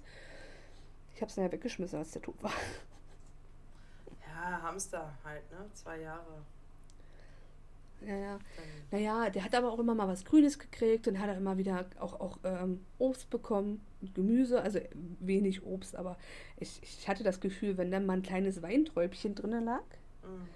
[1.14, 2.52] Ich habe es dann ja weggeschmissen, als der tot war.
[4.26, 5.68] Ja, Hamster halt, ne?
[5.74, 6.44] Zwei Jahre.
[8.00, 8.38] Ja, ja.
[8.90, 11.86] Naja, der hat aber auch immer mal was Grünes gekriegt und hat er immer wieder
[11.98, 14.78] auch, auch ähm, Obst bekommen und Gemüse, also
[15.20, 16.16] wenig Obst, aber
[16.58, 19.84] ich, ich hatte das Gefühl, wenn dann mal ein kleines Weinträubchen drinnen lag,
[20.22, 20.48] Mhm.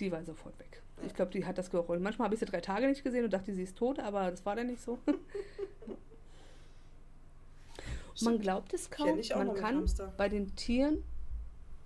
[0.00, 0.81] die war sofort weg.
[1.06, 2.00] Ich glaube, die hat das gerollt.
[2.00, 4.44] Manchmal habe ich sie drei Tage nicht gesehen und dachte, sie ist tot, aber das
[4.46, 4.98] war dann nicht so.
[8.22, 10.12] man glaubt es kaum, man kann Hamster.
[10.16, 11.02] bei den Tieren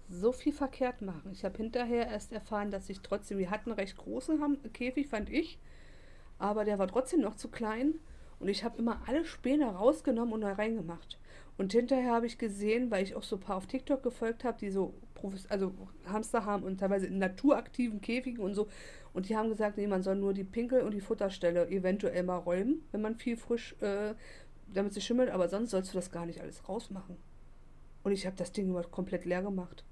[0.08, 1.30] so viel verkehrt machen.
[1.32, 5.30] Ich habe hinterher erst erfahren, dass ich trotzdem, wir hatten einen recht großen Käfig, fand
[5.30, 5.58] ich,
[6.38, 7.94] aber der war trotzdem noch zu klein
[8.38, 11.18] und ich habe immer alle Späne rausgenommen und da reingemacht.
[11.58, 14.58] Und hinterher habe ich gesehen, weil ich auch so ein paar auf TikTok gefolgt habe,
[14.58, 14.94] die so
[15.48, 15.72] also
[16.06, 18.68] Hamster haben und teilweise in naturaktiven Käfigen und so.
[19.12, 22.36] Und die haben gesagt, nee, man soll nur die Pinkel- und die Futterstelle eventuell mal
[22.36, 24.14] räumen, wenn man viel frisch, äh,
[24.72, 27.16] damit sie schimmelt, aber sonst sollst du das gar nicht alles rausmachen.
[28.02, 29.84] Und ich habe das Ding immer komplett leer gemacht.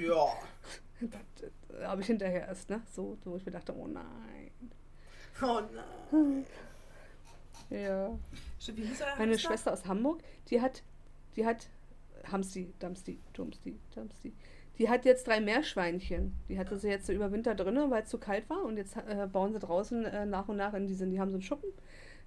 [0.00, 0.26] Ja.
[1.00, 1.20] Das,
[1.68, 2.80] das habe ich hinterher erst, ne?
[2.92, 4.52] So, so ich mir dachte, oh nein.
[5.42, 6.46] Oh nein.
[7.68, 8.16] Ja.
[8.58, 9.16] Stimmt, Wie hieß er?
[9.18, 10.82] Meine Schwester aus Hamburg, die hat,
[11.36, 11.68] die hat,
[12.30, 14.32] Hamsti, Damsti, Dumsti, Damsti,
[14.78, 16.34] die hat jetzt drei Meerschweinchen.
[16.48, 18.96] Die hatte sie jetzt so über Winter drinne, weil es zu kalt war und jetzt
[18.96, 21.70] äh, bauen sie draußen äh, nach und nach in diesen, die haben so einen Schuppen,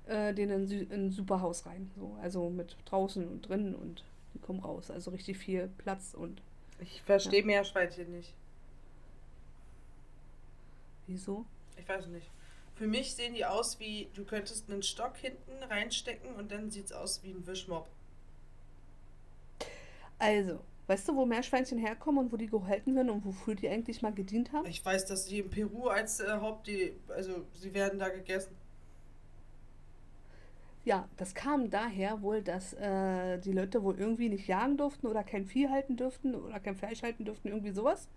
[0.06, 1.92] äh, den in, ein super Haus rein.
[1.98, 4.92] So, also mit draußen und drinnen und die kommen raus.
[4.92, 6.42] Also richtig viel Platz und
[6.80, 8.34] Ich verstehe Meerschweinchen nicht.
[11.08, 11.46] wieso?
[11.78, 12.30] Ich weiß nicht.
[12.76, 16.86] Für mich sehen die aus wie, du könntest einen Stock hinten reinstecken und dann sieht
[16.86, 17.88] es aus wie ein Wischmopp.
[20.20, 24.02] Also, weißt du, wo Meerschweinchen herkommen und wo die gehalten werden und wofür die eigentlich
[24.04, 24.68] mal gedient haben?
[24.68, 28.56] Ich weiß, dass die in Peru als äh, Haupt, die, also sie werden da gegessen.
[30.86, 35.24] Ja, das kam daher wohl, dass äh, die Leute wohl irgendwie nicht jagen durften oder
[35.24, 38.08] kein Vieh halten dürften oder kein Fleisch halten dürften, irgendwie sowas.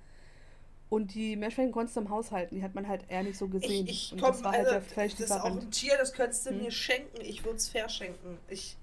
[0.89, 3.49] Und die Meerschweinchen konntest du im Haus halten, die hat man halt eher nicht so
[3.49, 3.87] gesehen.
[3.87, 6.13] Ich, ich und komm, das war also, halt der das ist auch ein Tier, das
[6.13, 6.59] könntest du Hm.
[6.61, 7.21] mir schenken.
[7.23, 8.39] Ich würde es verschenken.
[8.49, 8.77] Ich,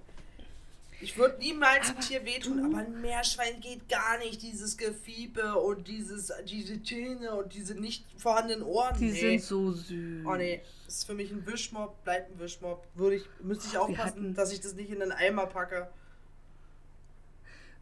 [1.00, 4.42] ich würde niemals Aber Tier wehtun, aber ein Meerschwein geht gar nicht.
[4.42, 8.98] Dieses Gefiepe und dieses, diese Zähne und diese nicht vorhandenen Ohren.
[8.98, 9.20] Die nee.
[9.38, 10.26] sind so süß.
[10.26, 12.84] Oh nee, das ist für mich ein Wischmob, bleibt ein Wischmob.
[12.96, 15.88] Würde ich, müsste ich aufpassen, hatten- dass ich das nicht in einen Eimer packe.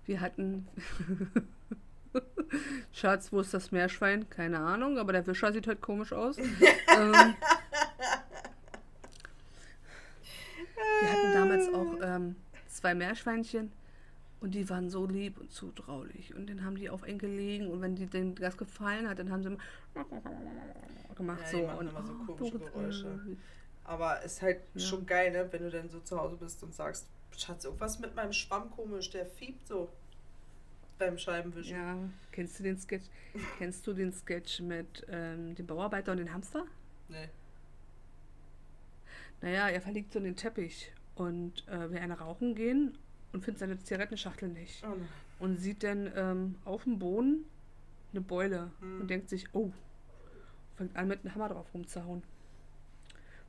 [0.05, 0.68] Wir hatten.
[2.93, 4.30] Schatz, wo ist das Meerschwein?
[4.30, 6.38] Keine Ahnung, aber der Wischer sieht halt komisch aus.
[6.38, 7.36] ähm,
[11.01, 12.36] wir hatten damals auch ähm,
[12.76, 13.71] zwei Meerschweinchen
[14.41, 16.36] und die waren so lieb und zutraulich.
[16.36, 19.32] Und dann haben die auf einen gelegen und wenn die denen das gefallen hat, dann
[19.32, 20.05] haben sie immer
[21.15, 21.41] gemacht.
[21.43, 21.80] Ja, so.
[21.80, 22.80] Und, immer so oh, komische Dorothee.
[22.80, 23.19] Geräusche.
[23.86, 24.82] Aber ist halt Ja.
[24.82, 25.47] schon geil, ne?
[25.51, 27.07] wenn du dann so zu Hause bist und sagst,
[27.38, 29.89] Schatz, irgendwas mit meinem Schwamm komisch, der fiebt so
[30.97, 31.76] beim Scheibenwischen.
[31.76, 31.97] Ja,
[32.32, 33.05] kennst du den Sketch?
[33.57, 36.65] Kennst du den Sketch mit ähm, dem Bauarbeiter und dem Hamster?
[37.09, 37.30] Nee.
[39.41, 42.97] Naja, er verliegt so in den Teppich und äh, will eine rauchen gehen
[43.34, 44.84] und findet seine Zigarettenschachtel nicht.
[44.86, 44.95] Oh.
[45.39, 47.45] Und sieht dann ähm, auf dem Boden
[48.11, 49.01] eine Beule Hm.
[49.01, 49.72] und denkt sich, oh,
[50.76, 52.24] fängt an mit einem Hammer drauf rumzuhauen.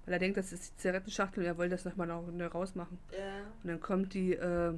[0.05, 2.99] Weil er denkt, das ist die Zigarettenschachtel und er will das nochmal noch rausmachen.
[3.13, 3.41] Ja.
[3.63, 4.75] Und dann kommt die äh,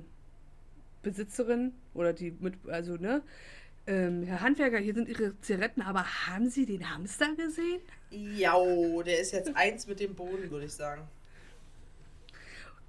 [1.02, 3.22] Besitzerin oder die mit, also ne,
[3.86, 7.80] ähm, Herr Handwerker, hier sind Ihre Zigaretten, aber haben Sie den Hamster gesehen?
[8.10, 11.02] Jau, der ist jetzt eins mit dem Boden, würde ich sagen.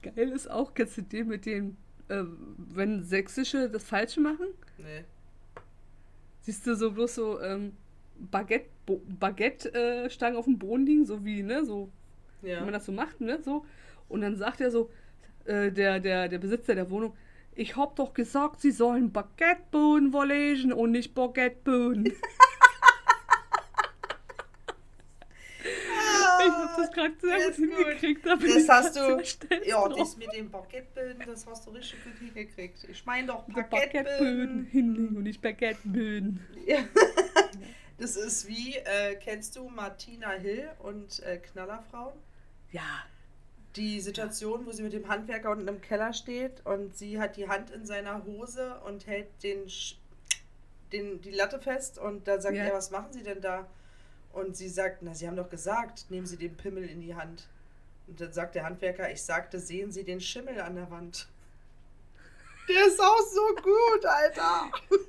[0.01, 1.75] Geil ist auch, kennst du den mit dem,
[2.07, 2.23] äh,
[2.57, 4.47] wenn Sächsische das Falsche machen?
[4.77, 5.03] Nee.
[6.41, 7.73] Siehst du so bloß so ähm,
[8.17, 11.89] Baguette, Bo Baguette äh, Stangen auf dem Boden liegen, so wie, ne, so,
[12.41, 12.61] Ja.
[12.63, 13.65] man das so macht, ne, so.
[14.07, 14.89] Und dann sagt er so,
[15.45, 17.13] äh, der, der, der Besitzer der Wohnung,
[17.55, 22.05] ich hab doch gesagt, sie sollen Baguetteboden verlegen und nicht Baguetteboden.
[25.63, 28.25] ich hab das gerade sehr gut hingekriegt.
[28.25, 29.21] Da Das hast du.
[29.65, 29.97] Ja, drauf.
[29.97, 32.85] das mit dem Baguetteböden, das hast du richtig gut hingekriegt.
[32.89, 36.39] Ich meine doch Baguetteböden hinlegen und nicht Baguetteböden.
[36.65, 36.79] Ja.
[37.97, 42.13] Das ist wie, äh, kennst du Martina Hill und äh, Knallerfrauen?
[42.71, 43.03] Ja,
[43.75, 47.47] Die Situation, wo sie mit dem Handwerker unten im Keller steht und sie hat die
[47.49, 49.95] Hand in seiner Hose und hält den, Sch-
[50.93, 52.63] den, die Latte fest und dann sagt Ja.
[52.65, 53.67] er, was machen Sie denn da?
[54.31, 57.47] Und sie sagt, na, Sie haben doch gesagt, nehmen Sie den Pimmel in die Hand.
[58.07, 61.27] Und dann sagt der Handwerker, ich sagte, sehen Sie den Schimmel an der Wand.
[62.67, 64.71] Der ist auch so gut, Alter.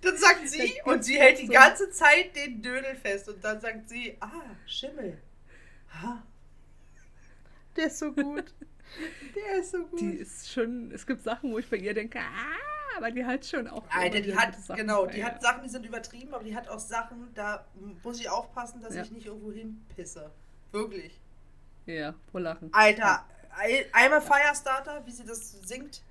[0.00, 3.28] dann sagt sie, und sie hält die ganze Zeit den Dödel fest.
[3.28, 5.16] Und dann sagt sie, ah, Schimmel.
[6.02, 6.24] Ha.
[7.76, 8.52] Der ist so gut.
[9.36, 10.00] Der ist so gut.
[10.00, 13.44] die ist schon, es gibt Sachen, wo ich bei ihr denke, ah, aber die hat
[13.46, 13.82] schon auch.
[13.90, 15.24] Alter, die hat, Sachen genau, die ihr.
[15.26, 17.64] hat Sachen, die sind übertrieben, aber die hat auch Sachen, da
[18.02, 19.02] muss ich aufpassen, dass Ja.
[19.02, 20.30] ich nicht irgendwo hinpisse.
[20.72, 21.18] Wirklich.
[21.86, 22.68] Ja, vor Lachen.
[22.72, 23.24] Alter,
[23.56, 26.02] ein- einmal Firestarter, wie sie das singt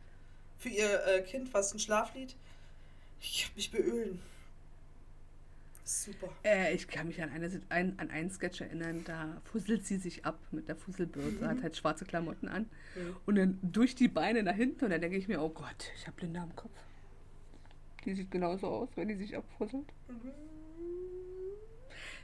[0.58, 2.36] für ihr äh, Kind, was ein Schlaflied.
[3.22, 4.22] Ich hab mich beölen.
[5.92, 6.30] Super.
[6.44, 10.24] Äh, ich kann mich an, eine, ein, an einen Sketch erinnern, da fusselt sie sich
[10.24, 13.16] ab mit der Fusselbirte, hat halt schwarze Klamotten an Mhm.
[13.26, 16.06] und dann durch die Beine nach hinten und dann denke ich mir, oh Gott, ich
[16.06, 16.78] habe Linda am Kopf.
[18.06, 19.88] Die sieht genauso aus, wenn die sich abfusselt.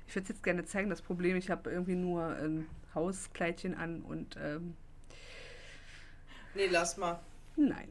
[0.07, 4.01] Ich würde es jetzt gerne zeigen, das Problem, ich habe irgendwie nur ein Hauskleidchen an
[4.03, 4.75] und ähm,
[6.53, 7.19] Nee, lass mal.
[7.55, 7.89] nein.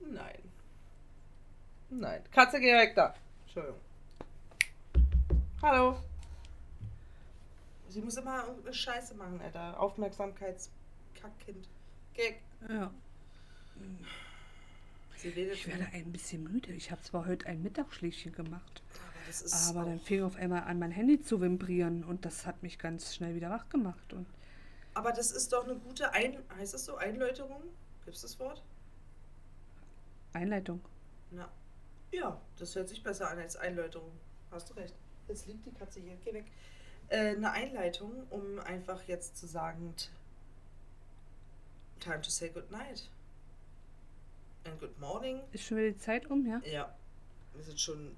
[0.00, 0.38] Nein.
[1.90, 2.22] Nein.
[2.32, 3.14] Katze, geh weg da.
[3.44, 3.78] Entschuldigung.
[5.60, 5.98] Hallo.
[7.88, 9.80] Sie muss immer irgendeine Scheiße machen, Alter.
[9.80, 11.68] Aufmerksamkeitskackkind.
[12.14, 12.36] Geh.
[12.68, 12.92] Ja.
[15.16, 16.72] Sie redet Ich werde ein bisschen müde.
[16.72, 18.82] Ich habe zwar heute ein Mittagsschläfchen gemacht,
[19.50, 22.78] aber aber dann fing auf einmal an, mein Handy zu vibrieren und das hat mich
[22.78, 24.12] ganz schnell wieder wach gemacht.
[24.12, 24.26] Und
[24.94, 26.38] aber das ist doch eine gute Ein...
[26.56, 26.96] Heißt das so?
[26.96, 27.62] Einläuterung?
[28.04, 28.62] Gibt's das Wort?
[30.32, 30.80] Einleitung.
[31.32, 31.48] Na.
[32.12, 34.12] Ja, das hört sich besser an als Einläuterung.
[34.50, 34.94] Hast du recht.
[35.28, 36.16] Jetzt liegt die Katze hier.
[36.24, 36.46] Geh weg.
[37.08, 39.94] Äh, eine Einleitung, um einfach jetzt zu sagen,
[42.00, 43.08] time to say good night.
[44.64, 45.40] And good morning.
[45.52, 46.60] Ist schon wieder die Zeit um, ja?
[46.70, 46.94] Ja,
[47.54, 48.16] wir sind schon ein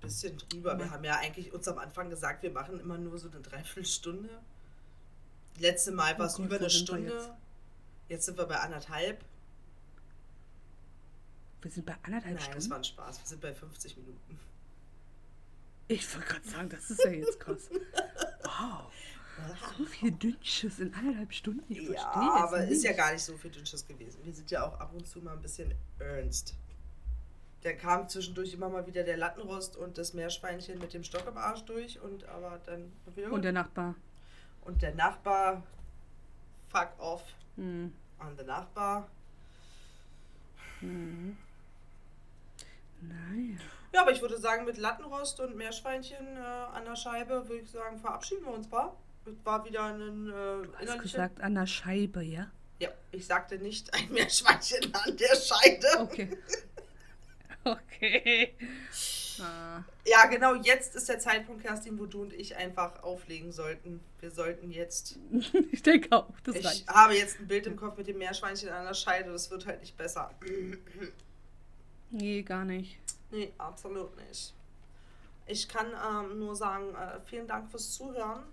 [0.00, 0.78] bisschen drüber.
[0.78, 4.28] Wir haben ja eigentlich uns am Anfang gesagt, wir machen immer nur so eine Dreiviertelstunde.
[5.58, 7.12] Letzte Mal war es Oh über eine Stunde.
[7.12, 7.30] jetzt?
[8.08, 8.26] Jetzt?
[8.26, 9.24] sind wir bei anderthalb.
[11.62, 12.70] Wir sind bei anderthalb Nein, das Stunden.
[12.70, 13.18] war ein Spaß.
[13.20, 14.38] Wir sind bei 50 Minuten.
[15.88, 17.70] Ich wollte gerade sagen, das ist ja jetzt krass.
[18.42, 18.92] Wow.
[19.78, 21.64] So viel Dünnschiss in anderthalb Stunden.
[21.72, 22.72] Ich Ja, aber nicht.
[22.72, 24.18] ist ja gar nicht so viel Dünnschiss gewesen.
[24.24, 26.54] Wir sind ja auch ab und zu mal ein bisschen ernst.
[27.62, 31.36] Dann kam zwischendurch immer mal wieder der Lattenrost und das Meerschweinchen mit dem Stock im
[31.38, 33.94] Arsch durch und aber dann wieder Und der Nachbar.
[34.62, 35.62] und der Nachbar
[36.68, 37.22] fuck off
[37.56, 37.92] Hm.
[38.18, 39.08] an der Nachbar.
[43.00, 43.58] Naja.
[43.92, 47.70] Ja, aber ich würde sagen, mit Lattenrost und Meerschweinchen äh, an der Scheibe würde ich
[47.70, 48.96] sagen, verabschieden wir uns, war?
[49.24, 52.50] Es war wieder ein äh, Du hast gesagt, an der Scheibe, ja?
[52.80, 55.86] Ja, ich sagte nicht ein Meerschweinchen an der Scheide.
[56.00, 56.38] Okay.
[57.64, 58.54] okay.
[59.40, 59.82] Ah.
[60.06, 64.00] Ja, genau jetzt ist der Zeitpunkt, Kerstin, wo du und ich einfach auflegen sollten.
[64.20, 65.16] Wir sollten jetzt.
[65.72, 66.88] Ich denke auch, das Ich reicht.
[66.88, 69.30] habe jetzt ein Bild im Kopf mit dem Meerschweinchen an der Scheide.
[69.30, 70.30] Das wird halt nicht besser.
[72.10, 72.98] Nee, gar nicht.
[73.30, 74.54] Nee, absolut nicht.
[75.46, 78.44] Ich kann ähm, nur sagen, äh, vielen Dank fürs Zuhören.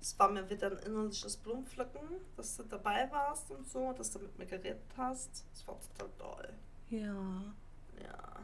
[0.00, 2.00] Es war mir wieder ein innerliches Blumenpflücken,
[2.36, 5.44] dass du dabei warst und so, dass du mit mir geredet hast.
[5.52, 6.48] Es war total toll.
[6.90, 7.54] Ja.
[8.02, 8.36] Ja.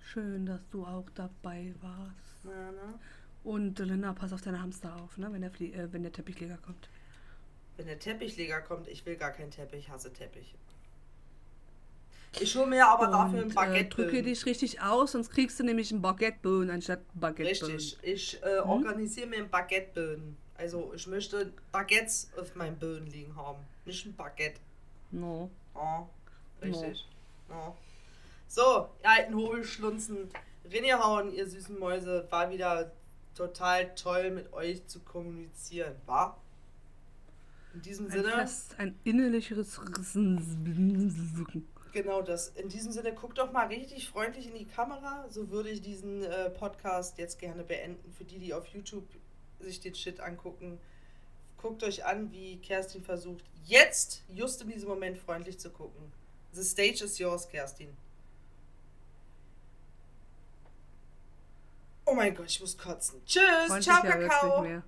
[0.00, 2.44] Schön, dass du auch dabei warst.
[2.44, 2.98] ja ne?
[3.44, 5.32] Und Linda, pass auf deine Hamster auf, ne?
[5.32, 6.88] wenn, der Flie äh, wenn der Teppichleger kommt.
[7.76, 10.54] Wenn der Teppichleger kommt, ich will gar keinen Teppich, ich hasse Teppich.
[12.38, 13.88] Ich hole mir aber dafür ein Und, äh, Baguette.
[13.88, 17.72] drücke dich richtig aus, sonst kriegst du nämlich einen Baguetteböen anstatt Baguetteböen.
[17.74, 17.98] Richtig.
[18.02, 18.68] Ich äh, Hm?
[18.70, 20.36] organisiere mir ein Baguetteböden.
[20.56, 23.64] Also ich möchte Baguettes auf meinem Böden liegen haben.
[23.84, 24.60] Nicht ein Baguette.
[25.10, 25.50] No.
[25.74, 26.06] Oh,
[26.62, 27.06] richtig.
[27.48, 27.72] Oh.
[28.46, 30.28] So, ihr alten Hobelschlunzen,
[30.72, 32.26] reingehauen, ihr süßen Mäuse.
[32.30, 32.92] War wieder
[33.34, 36.38] total toll mit euch zu kommunizieren, war?
[37.74, 41.64] In diesem Ein Sinne, fast ein innerlicheres Rissen.
[41.92, 42.48] Genau das.
[42.48, 45.26] In diesem Sinne, guckt doch mal richtig freundlich in die Kamera.
[45.28, 48.12] So würde ich diesen äh, Podcast jetzt gerne beenden.
[48.12, 49.04] Für die, die auf YouTube
[49.60, 50.78] sich den Shit angucken.
[51.60, 56.12] Guckt euch an, wie Kerstin versucht, jetzt, just in diesem Moment, freundlich zu gucken.
[56.52, 57.94] The stage is yours, Kerstin.
[62.06, 63.20] Oh mein Gott, ich muss kotzen.
[63.26, 63.42] Tschüss,
[63.80, 64.82] ciao, Freundlicher wird's Kakao.